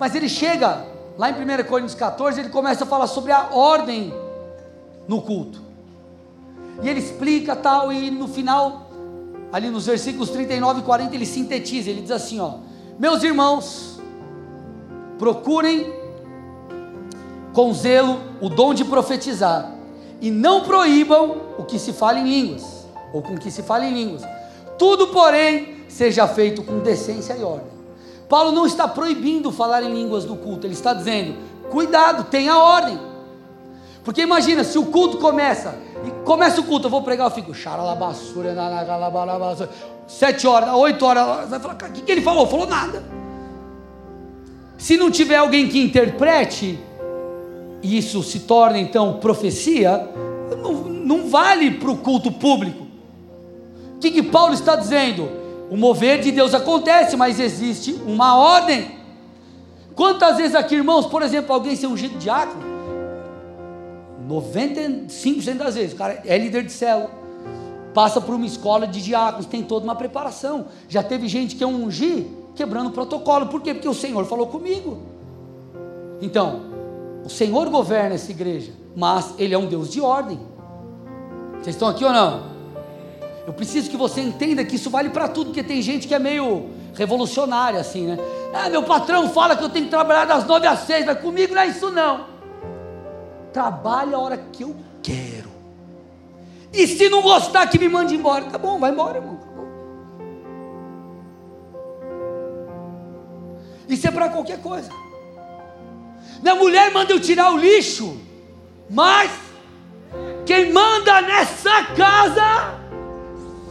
[0.00, 0.86] mas ele chega
[1.18, 4.12] lá em 1 Coríntios 14, ele começa a falar sobre a ordem
[5.06, 5.62] no culto.
[6.82, 8.88] E ele explica tal, e no final,
[9.52, 12.54] ali nos versículos 39 e 40, ele sintetiza, ele diz assim: ó,
[12.98, 14.00] meus irmãos,
[15.18, 15.92] procurem
[17.52, 19.73] com zelo o dom de profetizar
[20.24, 23.92] e não proíbam o que se fala em línguas, ou com que se fala em
[23.92, 24.22] línguas.
[24.78, 27.66] Tudo, porém, seja feito com decência e ordem.
[28.26, 31.36] Paulo não está proibindo falar em línguas do culto, ele está dizendo:
[31.70, 32.98] cuidado, tenha ordem.
[34.02, 35.74] Porque imagina, se o culto começa,
[36.06, 38.56] e começa o culto, eu vou pregar, eu fico, xaralabassura,
[40.08, 42.46] sete horas, oito horas, vai falar, o que, que ele falou?
[42.46, 43.04] Falou nada.
[44.78, 46.78] Se não tiver alguém que interprete,
[47.84, 50.08] e isso se torna então profecia,
[50.60, 52.84] não, não vale para o culto público.
[53.96, 55.28] O que, que Paulo está dizendo?
[55.70, 58.90] O mover de Deus acontece, mas existe uma ordem.
[59.94, 62.74] Quantas vezes aqui, irmãos, por exemplo, alguém ser ungido diácono?
[64.28, 67.24] 95% das vezes, o cara é líder de célula
[67.94, 70.66] passa por uma escola de diáconos, tem toda uma preparação.
[70.88, 72.26] Já teve gente que é um ungir
[72.56, 73.46] quebrando o protocolo.
[73.46, 73.72] Por quê?
[73.72, 74.98] Porque o Senhor falou comigo.
[76.20, 76.73] Então,
[77.24, 80.38] o Senhor governa essa igreja, mas Ele é um Deus de ordem.
[81.54, 82.52] Vocês estão aqui ou não?
[83.46, 86.18] Eu preciso que você entenda que isso vale para tudo, porque tem gente que é
[86.18, 88.18] meio revolucionária assim, né?
[88.52, 91.54] Ah, meu patrão fala que eu tenho que trabalhar das nove às seis, mas comigo
[91.54, 92.26] não é isso não.
[93.52, 95.50] Trabalhe a hora que eu quero.
[96.72, 98.44] E se não gostar, que me mande embora.
[98.46, 99.38] Tá bom, vai embora, irmão.
[103.88, 104.90] Isso é para qualquer coisa.
[106.44, 108.20] Minha mulher manda eu tirar o lixo,
[108.90, 109.30] mas
[110.44, 112.78] quem manda nessa casa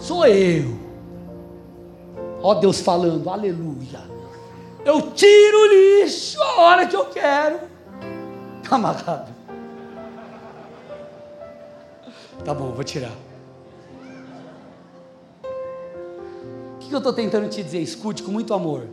[0.02, 0.76] sou eu.
[2.42, 4.02] Ó Deus falando, aleluia.
[4.84, 7.60] Eu tiro o lixo a hora que eu quero.
[8.64, 9.28] Camarada.
[12.44, 13.14] Tá bom, vou tirar.
[16.74, 17.84] O que eu estou tentando te dizer?
[17.84, 18.88] Escute com muito amor.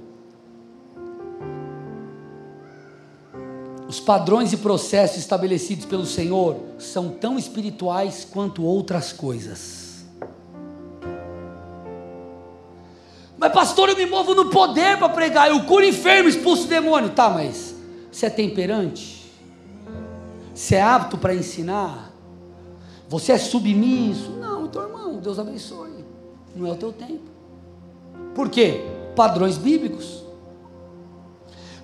[3.90, 10.04] Os padrões e processos estabelecidos pelo Senhor são tão espirituais quanto outras coisas.
[13.36, 17.10] Mas, pastor, eu me movo no poder para pregar, eu curo enfermo, expulso demônio.
[17.10, 17.74] Tá, mas
[18.12, 19.28] você é temperante?
[20.54, 22.12] Você é apto para ensinar?
[23.08, 24.30] Você é submisso?
[24.38, 26.04] Não, então, irmão, Deus abençoe.
[26.54, 27.28] Não é o teu tempo.
[28.36, 28.84] Por quê?
[29.16, 30.19] Padrões bíblicos.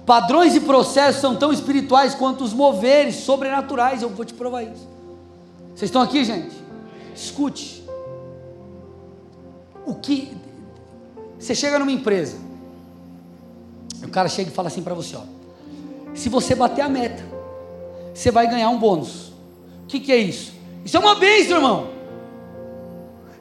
[0.07, 4.03] Padrões e processos são tão espirituais quanto os moveres sobrenaturais.
[4.03, 4.89] Eu vou te provar isso.
[5.75, 6.55] Vocês estão aqui, gente?
[7.15, 7.85] Escute.
[9.85, 10.37] O que.
[11.39, 12.39] Você chega numa empresa.
[14.03, 15.23] O cara chega e fala assim para você: ó,
[16.15, 17.25] se você bater a meta,
[18.15, 19.33] você vai ganhar um bônus.
[19.83, 20.53] O que, que é isso?
[20.85, 21.89] Isso é uma bênção, irmão.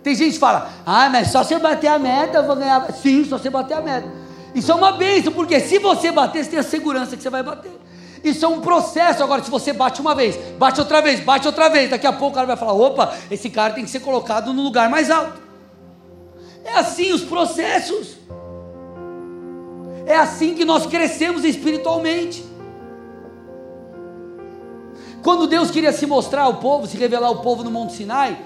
[0.02, 2.92] Tem gente que fala: ah, mas só você bater a meta eu vou ganhar.
[2.92, 4.25] Sim, só você bater a meta.
[4.56, 7.44] Isso é uma bênção, porque se você bater, você tem a segurança que você vai
[7.44, 7.78] bater.
[8.24, 9.22] Isso é um processo.
[9.22, 12.32] Agora, se você bate uma vez, bate outra vez, bate outra vez, daqui a pouco
[12.32, 15.40] o cara vai falar: opa, esse cara tem que ser colocado no lugar mais alto.
[16.64, 18.16] É assim os processos.
[20.08, 22.44] É assim que nós crescemos espiritualmente.
[25.22, 28.40] Quando Deus queria se mostrar ao povo, se revelar ao povo no Monte Sinai,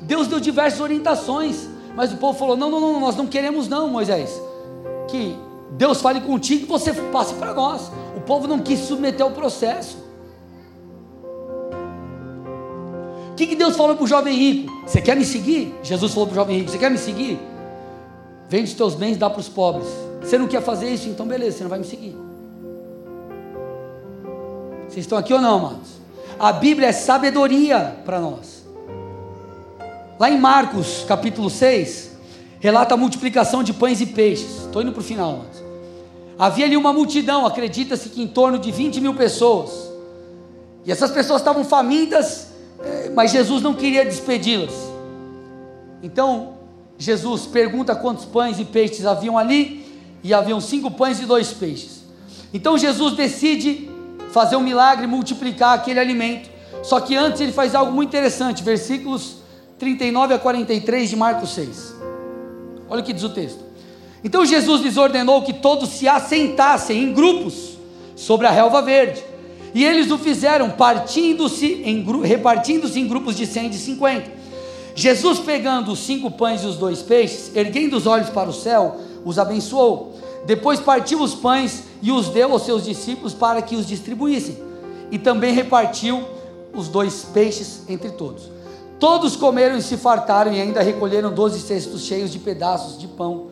[0.00, 3.88] Deus deu diversas orientações, mas o povo falou: não, não, não, nós não queremos, não,
[3.88, 4.40] Moisés.
[5.08, 7.90] Que Deus fale contigo e você passe para nós.
[8.16, 9.98] O povo não quis submeter ao processo.
[13.30, 14.72] O que, que Deus falou para o jovem rico?
[14.86, 15.74] Você quer me seguir?
[15.82, 17.38] Jesus falou para o jovem rico: Você quer me seguir?
[18.48, 19.86] Vende os teus bens e dá para os pobres.
[20.20, 21.08] Você não quer fazer isso?
[21.08, 22.16] Então beleza, você não vai me seguir.
[24.88, 25.98] Vocês estão aqui ou não, amados?
[26.38, 28.64] A Bíblia é sabedoria para nós.
[30.18, 32.16] Lá em Marcos capítulo 6,
[32.58, 34.64] relata a multiplicação de pães e peixes.
[34.64, 35.57] Estou indo para o final, mas.
[36.38, 39.70] Havia ali uma multidão, acredita-se que em torno de 20 mil pessoas.
[40.84, 42.48] E essas pessoas estavam famintas,
[42.80, 44.72] eh, mas Jesus não queria despedi-las.
[46.02, 46.54] Então,
[46.96, 49.84] Jesus pergunta quantos pães e peixes haviam ali,
[50.22, 52.02] e haviam cinco pães e dois peixes.
[52.52, 53.90] Então Jesus decide
[54.32, 56.50] fazer um milagre, multiplicar aquele alimento.
[56.82, 59.36] Só que antes ele faz algo muito interessante, versículos
[59.78, 61.94] 39 a 43 de Marcos 6.
[62.88, 63.67] Olha o que diz o texto.
[64.22, 67.78] Então Jesus lhes ordenou que todos se assentassem em grupos
[68.16, 69.22] sobre a relva verde.
[69.74, 74.30] E eles o fizeram, partindo-se em, repartindo-se em grupos de cem e de cinquenta.
[74.94, 78.96] Jesus, pegando os cinco pães e os dois peixes, erguendo os olhos para o céu,
[79.24, 80.14] os abençoou.
[80.44, 84.58] Depois partiu os pães e os deu aos seus discípulos para que os distribuíssem.
[85.10, 86.24] E também repartiu
[86.74, 88.50] os dois peixes entre todos.
[88.98, 93.46] Todos comeram e se fartaram e ainda recolheram doze cestos cheios de pedaços de pão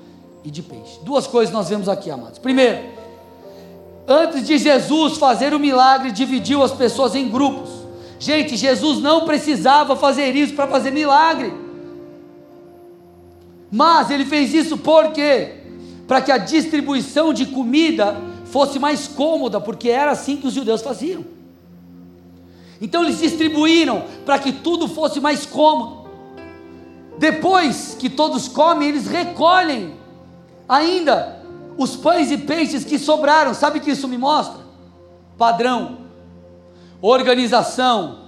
[0.46, 1.00] e de peixe.
[1.02, 2.38] Duas coisas nós vemos aqui, amados.
[2.38, 2.78] Primeiro,
[4.06, 7.68] antes de Jesus fazer o milagre, dividiu as pessoas em grupos.
[8.20, 11.52] Gente, Jesus não precisava fazer isso para fazer milagre.
[13.72, 15.54] Mas ele fez isso por quê?
[16.06, 20.80] Para que a distribuição de comida fosse mais cômoda, porque era assim que os judeus
[20.80, 21.24] faziam.
[22.80, 26.06] Então eles distribuíram para que tudo fosse mais cômodo.
[27.18, 30.05] Depois que todos comem, eles recolhem
[30.68, 31.42] ainda
[31.76, 33.54] os pães e peixes que sobraram.
[33.54, 34.60] Sabe o que isso me mostra?
[35.36, 35.98] Padrão,
[37.00, 38.18] organização,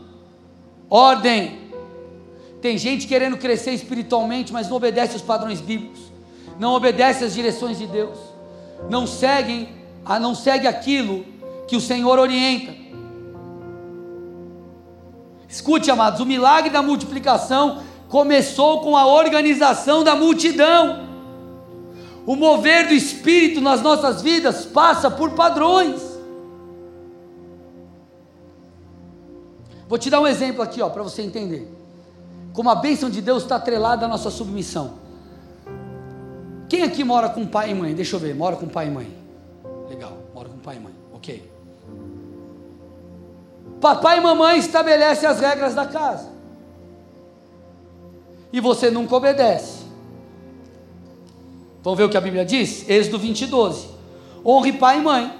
[0.91, 1.59] ordem.
[2.61, 6.01] Tem gente querendo crescer espiritualmente, mas não obedece os padrões bíblicos,
[6.59, 8.19] não obedece às direções de Deus,
[8.91, 9.69] não seguem,
[10.21, 11.25] não segue aquilo
[11.69, 12.75] que o Senhor orienta.
[15.49, 21.08] Escute, amados, o milagre da multiplicação começou com a organização da multidão.
[22.29, 25.99] O mover do Espírito nas nossas vidas passa por padrões.
[29.89, 31.67] Vou te dar um exemplo aqui, ó, para você entender.
[32.53, 34.99] Como a bênção de Deus está atrelada à nossa submissão.
[36.69, 37.95] Quem aqui mora com pai e mãe?
[37.95, 39.11] Deixa eu ver, mora com pai e mãe.
[39.89, 40.95] Legal, mora com pai e mãe.
[41.15, 41.51] Ok.
[43.81, 46.29] Papai e mamãe estabelecem as regras da casa.
[48.53, 49.78] E você nunca obedece.
[51.89, 52.87] Vamos ver o que a Bíblia diz?
[52.87, 53.87] Êxodo 20, 12.
[54.45, 55.33] Honre pai e mãe,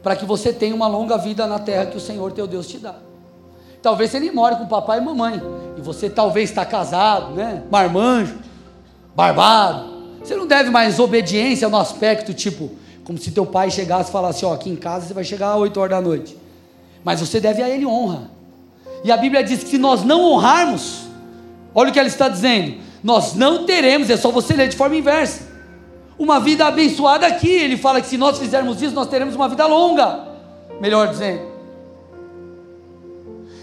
[0.00, 2.78] para que você tenha uma longa vida na terra que o Senhor teu Deus te
[2.78, 2.94] dá.
[3.82, 5.42] Talvez nem more com papai e mamãe.
[5.76, 7.64] E você talvez está casado, né?
[7.68, 8.36] Marmanjo,
[9.12, 9.90] barbado.
[10.22, 12.70] Você não deve mais obediência no aspecto tipo,
[13.02, 15.58] como se teu pai chegasse e falasse: Ó, aqui em casa você vai chegar às
[15.58, 16.36] 8 horas da noite.
[17.02, 18.30] Mas você deve a ele honra.
[19.02, 21.08] E a Bíblia diz que se nós não honrarmos,
[21.74, 24.94] olha o que ela está dizendo: nós não teremos, é só você ler de forma
[24.94, 25.47] inversa,
[26.18, 27.50] uma vida abençoada aqui.
[27.50, 30.26] Ele fala que se nós fizermos isso, nós teremos uma vida longa,
[30.80, 31.58] melhor dizendo.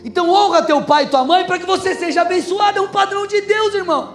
[0.03, 3.26] Então honra teu pai e tua mãe para que você seja abençoado, é um padrão
[3.26, 4.14] de Deus, irmão.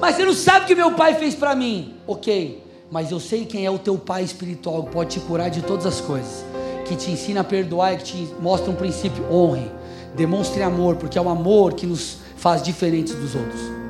[0.00, 1.94] Mas você não sabe o que meu pai fez para mim.
[2.08, 2.60] Ok,
[2.90, 5.86] mas eu sei quem é o teu pai espiritual, que pode te curar de todas
[5.86, 6.44] as coisas,
[6.84, 9.70] que te ensina a perdoar e que te mostra um princípio: honre,
[10.16, 13.81] demonstre amor, porque é o amor que nos faz diferentes dos outros.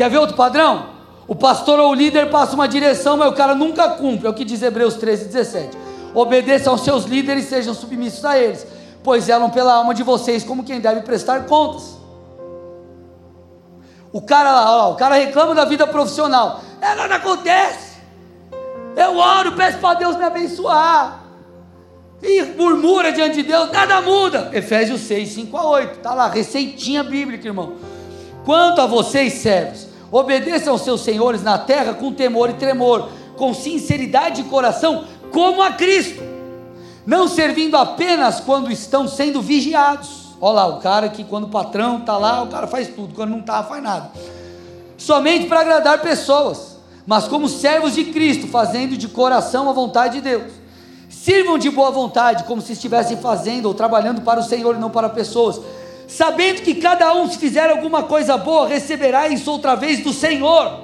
[0.00, 0.86] Quer ver outro padrão?
[1.28, 4.32] O pastor ou o líder passa uma direção, mas o cara nunca cumpre, é o
[4.32, 5.76] que diz Hebreus 13, 17.
[6.14, 8.66] Obedeçam aos seus líderes e sejam submissos a eles,
[9.04, 11.98] pois elam pela alma de vocês como quem deve prestar contas.
[14.10, 16.62] O cara lá, ó, o cara reclama da vida profissional.
[16.80, 17.98] É, nada acontece.
[18.96, 21.24] Eu oro, peço para Deus me abençoar.
[22.22, 24.48] E murmura diante de Deus, nada muda.
[24.54, 25.96] Efésios 6, 5 a 8.
[25.98, 27.74] Está lá, receitinha bíblica, irmão.
[28.46, 33.54] Quanto a vocês, servos, obedeçam aos seus senhores na terra com temor e tremor, com
[33.54, 36.22] sinceridade de coração, como a Cristo.
[37.06, 41.98] Não servindo apenas quando estão sendo vigiados Olha lá, o cara que quando o patrão
[41.98, 44.10] está lá, o cara faz tudo, quando não está, faz nada.
[44.96, 50.22] Somente para agradar pessoas, mas como servos de Cristo, fazendo de coração a vontade de
[50.22, 50.52] Deus.
[51.10, 54.88] Sirvam de boa vontade, como se estivessem fazendo ou trabalhando para o Senhor e não
[54.88, 55.60] para pessoas,
[56.10, 60.80] sabendo que cada um, se fizer alguma coisa boa, receberá isso outra vez do Senhor.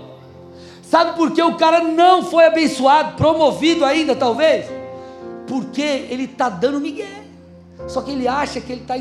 [0.88, 4.66] Sabe por que o cara não foi abençoado, promovido ainda, talvez?
[5.48, 7.24] Porque ele está dando migué.
[7.88, 8.94] Só que ele acha que ele está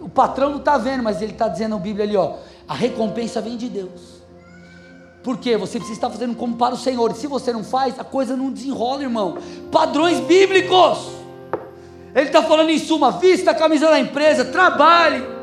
[0.00, 2.34] o patrão não está vendo, mas ele está dizendo na Bíblia ali, ó,
[2.66, 4.18] a recompensa vem de Deus.
[5.22, 7.10] Porque você precisa estar fazendo como para o Senhor.
[7.12, 9.38] E se você não faz, a coisa não desenrola, irmão.
[9.70, 11.08] Padrões bíblicos.
[12.14, 15.37] Ele está falando em suma, vista a camisa da empresa, trabalhe.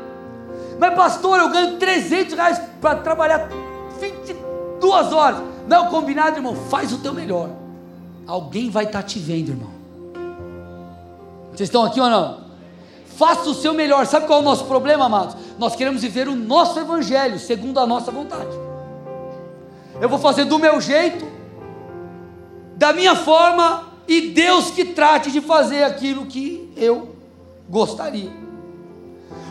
[0.78, 3.48] Mas pastor, eu ganho 300 reais para trabalhar
[4.00, 5.42] 22 horas.
[5.66, 7.50] Não, combinado, irmão, faz o teu melhor.
[8.26, 9.70] Alguém vai estar tá te vendo, irmão.
[11.50, 12.46] Vocês estão aqui ou não?
[13.16, 14.04] Faça o seu melhor.
[14.06, 15.36] Sabe qual é o nosso problema, amados?
[15.58, 18.54] Nós queremos viver o nosso evangelho segundo a nossa vontade.
[20.00, 21.26] Eu vou fazer do meu jeito,
[22.76, 27.16] da minha forma, e Deus que trate de fazer aquilo que eu
[27.68, 28.45] gostaria.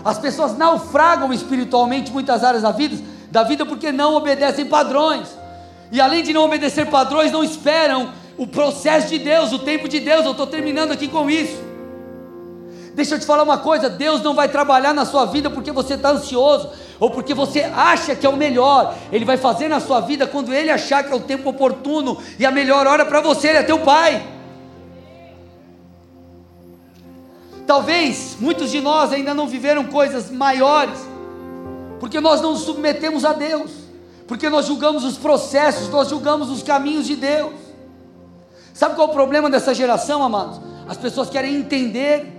[0.04, 5.28] As pessoas naufragam espiritualmente muitas áreas da vida, da vida porque não obedecem padrões.
[5.92, 10.00] E além de não obedecer padrões, não esperam o processo de Deus, o tempo de
[10.00, 10.26] Deus.
[10.26, 11.58] Eu estou terminando aqui com isso.
[12.94, 15.96] Deixa eu te falar uma coisa: Deus não vai trabalhar na sua vida porque você
[15.96, 16.70] está ansioso
[17.00, 18.96] ou porque você acha que é o melhor.
[19.12, 22.46] Ele vai fazer na sua vida quando Ele achar que é o tempo oportuno e
[22.46, 23.50] a melhor hora para você.
[23.50, 24.35] Ele é teu Pai.
[27.66, 31.00] Talvez muitos de nós ainda não viveram coisas maiores,
[32.00, 33.72] porque nós não nos submetemos a Deus,
[34.28, 37.54] porque nós julgamos os processos, nós julgamos os caminhos de Deus.
[38.74, 40.60] Sabe qual é o problema dessa geração, amados?
[40.88, 42.32] As pessoas querem entender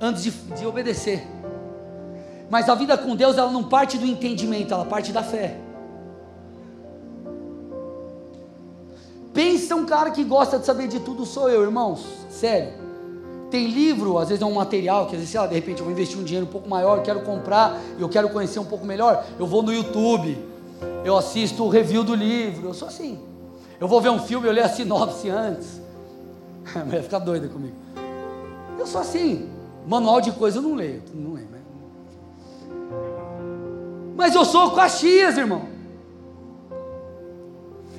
[0.00, 1.26] antes de, de obedecer.
[2.48, 5.58] Mas a vida com Deus, ela não parte do entendimento, ela parte da fé.
[9.34, 12.04] Pensa um cara que gosta de saber de tudo, sou eu, irmãos.
[12.30, 12.81] Sério.
[13.52, 15.84] Tem livro, às vezes é um material, que às vezes, sei lá, de repente eu
[15.84, 19.26] vou investir um dinheiro um pouco maior, quero comprar, eu quero conhecer um pouco melhor.
[19.38, 20.38] Eu vou no YouTube,
[21.04, 23.20] eu assisto o review do livro, eu sou assim.
[23.78, 25.82] Eu vou ver um filme, eu leio a sinopse antes.
[26.74, 27.76] A mulher doida comigo.
[28.78, 29.50] Eu sou assim.
[29.86, 31.48] Manual de coisa eu não leio, não leio.
[34.16, 35.66] Mas eu sou Caxias, irmão.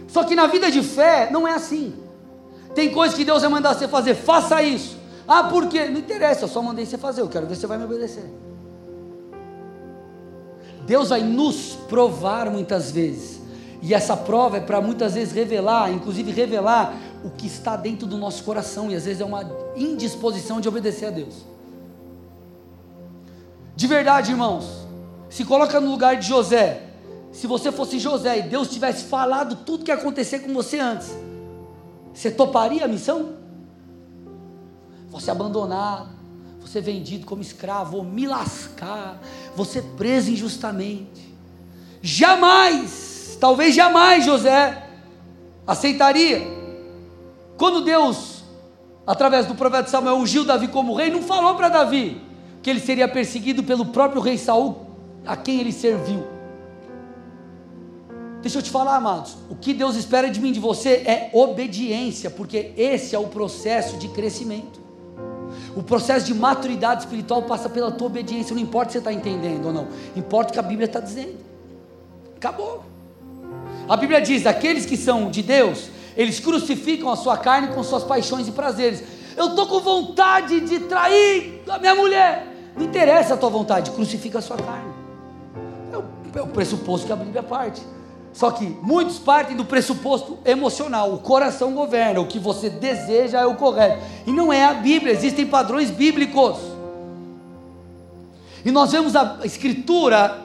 [0.08, 1.94] Só que na vida de fé não é assim.
[2.74, 5.03] Tem coisas que Deus vai mandar você fazer, faça isso.
[5.28, 5.86] Ah, por quê?
[5.86, 8.26] Não interessa, eu só mandei você fazer, eu quero ver se você vai me obedecer.
[10.86, 13.42] Deus vai nos provar muitas vezes.
[13.82, 16.94] E essa prova é para muitas vezes revelar, inclusive revelar
[17.24, 18.90] o que está dentro do nosso coração.
[18.90, 19.44] E às vezes é uma
[19.76, 21.46] indisposição de obedecer a Deus.
[23.76, 24.88] De verdade, irmãos,
[25.30, 26.84] se coloca no lugar de José.
[27.32, 31.10] Se você fosse José e Deus tivesse falado tudo que ia acontecer com você antes,
[32.14, 33.43] você toparia a missão?
[35.14, 36.10] Você abandonado,
[36.60, 39.22] você vendido como escravo, ou me lascar,
[39.56, 41.32] você preso injustamente.
[42.02, 44.90] Jamais, talvez jamais José
[45.68, 46.42] aceitaria.
[47.58, 48.44] Quando Deus,
[49.06, 52.20] através do profeta Samuel, ungiu Davi como rei, não falou para Davi:
[52.64, 54.88] que ele seria perseguido pelo próprio rei Saul,
[55.24, 56.26] a quem ele serviu.
[58.42, 62.32] Deixa eu te falar, amados, o que Deus espera de mim, de você, é obediência,
[62.32, 64.83] porque esse é o processo de crescimento.
[65.76, 69.66] O processo de maturidade espiritual passa pela tua obediência, não importa se você está entendendo
[69.66, 71.38] ou não, importa o que a Bíblia está dizendo.
[72.36, 72.84] Acabou.
[73.88, 78.04] A Bíblia diz: aqueles que são de Deus, eles crucificam a sua carne com suas
[78.04, 79.04] paixões e prazeres.
[79.36, 82.48] Eu estou com vontade de trair a minha mulher.
[82.76, 84.94] Não interessa a tua vontade, crucifica a sua carne.
[85.92, 86.04] É o,
[86.36, 87.82] é o pressuposto que a Bíblia parte.
[88.34, 93.46] Só que muitos partem do pressuposto emocional, o coração governa, o que você deseja é
[93.46, 94.04] o correto.
[94.26, 96.58] E não é a Bíblia, existem padrões bíblicos.
[98.66, 100.42] E nós vemos a Escritura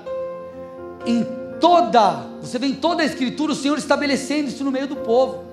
[1.07, 1.25] em
[1.59, 5.45] toda, você vê em toda a Escritura o Senhor estabelecendo isso no meio do povo.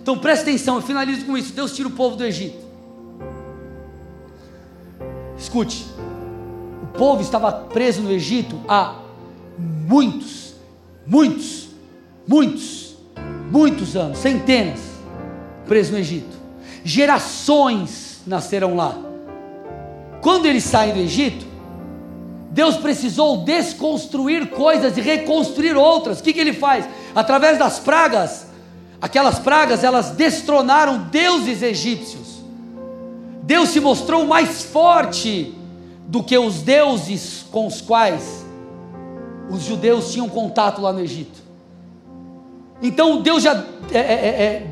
[0.00, 1.52] Então preste atenção, eu finalizo com isso.
[1.52, 2.64] Deus tira o povo do Egito.
[5.36, 5.84] Escute,
[6.82, 8.94] o povo estava preso no Egito há
[9.58, 10.54] muitos,
[11.06, 11.63] muitos
[12.26, 12.96] muitos,
[13.50, 14.80] muitos anos, centenas,
[15.66, 16.36] preso no Egito.
[16.84, 18.96] Gerações nasceram lá.
[20.20, 21.46] Quando eles saem do Egito,
[22.50, 26.20] Deus precisou desconstruir coisas e reconstruir outras.
[26.20, 26.88] O que, que ele faz?
[27.14, 28.46] Através das pragas,
[29.00, 32.42] aquelas pragas, elas destronaram deuses egípcios.
[33.42, 35.54] Deus se mostrou mais forte
[36.06, 38.44] do que os deuses com os quais
[39.50, 41.43] os judeus tinham contato lá no Egito.
[42.82, 44.66] Então Deus já é, é, é, é,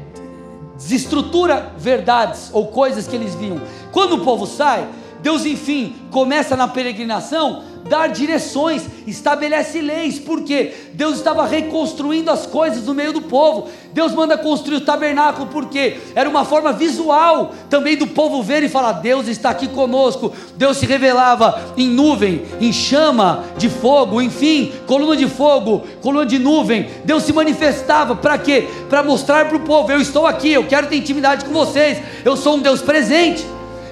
[0.76, 3.60] desestrutura verdades ou coisas que eles viam.
[3.90, 4.86] Quando o povo sai,
[5.20, 12.84] Deus enfim começa na peregrinação dar direções, estabelece leis, porque Deus estava reconstruindo as coisas
[12.86, 13.68] no meio do povo.
[13.92, 18.68] Deus manda construir o tabernáculo, porque era uma forma visual também do povo ver e
[18.68, 20.32] falar: Deus está aqui conosco.
[20.56, 26.38] Deus se revelava em nuvem, em chama de fogo, enfim, coluna de fogo, coluna de
[26.38, 26.88] nuvem.
[27.04, 28.68] Deus se manifestava para quê?
[28.88, 32.36] Para mostrar para o povo: Eu estou aqui, eu quero ter intimidade com vocês, eu
[32.36, 33.44] sou um Deus presente.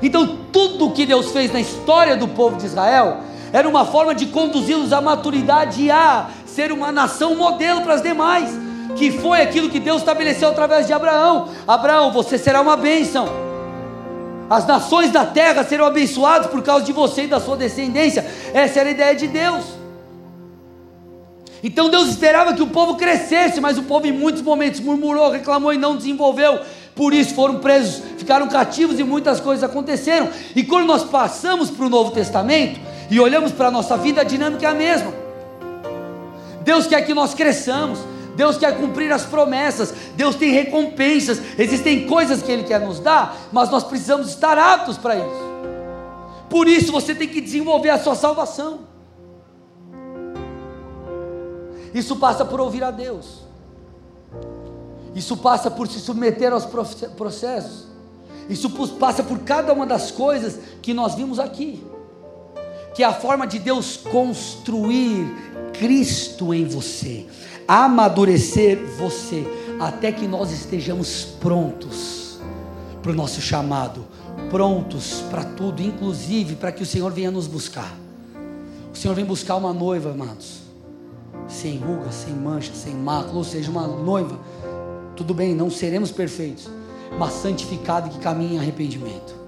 [0.03, 3.19] Então, tudo que Deus fez na história do povo de Israel
[3.53, 8.03] era uma forma de conduzi-los à maturidade e a ser uma nação modelo para as
[8.03, 8.51] demais,
[8.97, 13.29] que foi aquilo que Deus estabeleceu através de Abraão: Abraão, você será uma bênção.
[14.49, 18.29] As nações da terra serão abençoadas por causa de você e da sua descendência.
[18.53, 19.65] Essa era a ideia de Deus.
[21.63, 25.73] Então Deus esperava que o povo crescesse, mas o povo em muitos momentos murmurou, reclamou
[25.73, 26.59] e não desenvolveu.
[26.95, 30.29] Por isso foram presos, ficaram cativos e muitas coisas aconteceram.
[30.57, 32.81] E quando nós passamos para o Novo Testamento,
[33.11, 35.13] e olhamos para a nossa vida, a dinâmica é a mesma.
[36.63, 37.99] Deus quer que nós cresçamos,
[38.37, 43.37] Deus quer cumprir as promessas, Deus tem recompensas, existem coisas que Ele quer nos dar,
[43.51, 45.51] mas nós precisamos estar aptos para isso.
[46.49, 48.81] Por isso você tem que desenvolver a sua salvação.
[51.93, 53.41] Isso passa por ouvir a Deus.
[55.15, 57.89] Isso passa por se submeter aos processos.
[58.49, 61.90] Isso passa por cada uma das coisas que nós vimos aqui
[63.01, 65.25] que é a forma de Deus construir
[65.73, 67.25] Cristo em você,
[67.67, 69.43] amadurecer você,
[69.81, 72.39] até que nós estejamos prontos
[73.01, 74.05] para o nosso chamado,
[74.51, 77.97] prontos para tudo, inclusive para que o Senhor venha nos buscar.
[78.93, 80.59] O Senhor vem buscar uma noiva, amados,
[81.49, 84.39] sem ruga, sem mancha, sem mácula, ou seja, uma noiva.
[85.17, 86.69] Tudo bem, não seremos perfeitos,
[87.19, 89.40] mas santificado que caminha em arrependimento.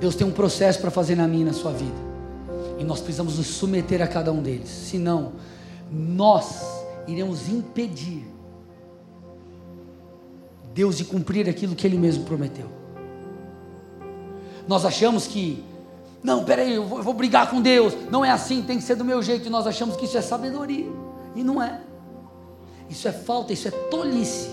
[0.00, 2.10] Deus tem um processo para fazer na minha e na sua vida.
[2.78, 4.70] E nós precisamos nos submeter a cada um deles.
[4.70, 5.32] Senão,
[5.92, 6.64] nós
[7.06, 8.26] iremos impedir
[10.72, 12.66] Deus de cumprir aquilo que Ele mesmo prometeu.
[14.66, 15.62] Nós achamos que,
[16.22, 17.94] não, peraí, eu vou, eu vou brigar com Deus.
[18.10, 19.46] Não é assim, tem que ser do meu jeito.
[19.46, 20.90] E nós achamos que isso é sabedoria.
[21.36, 21.80] E não é.
[22.88, 24.50] Isso é falta, isso é tolice.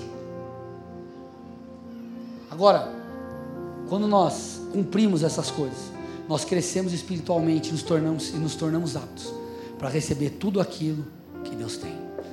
[2.51, 2.91] Agora,
[3.87, 5.91] quando nós cumprimos essas coisas,
[6.29, 9.33] nós crescemos espiritualmente nos tornamos, e nos tornamos aptos
[9.79, 11.03] para receber tudo aquilo
[11.43, 12.06] que Deus tem.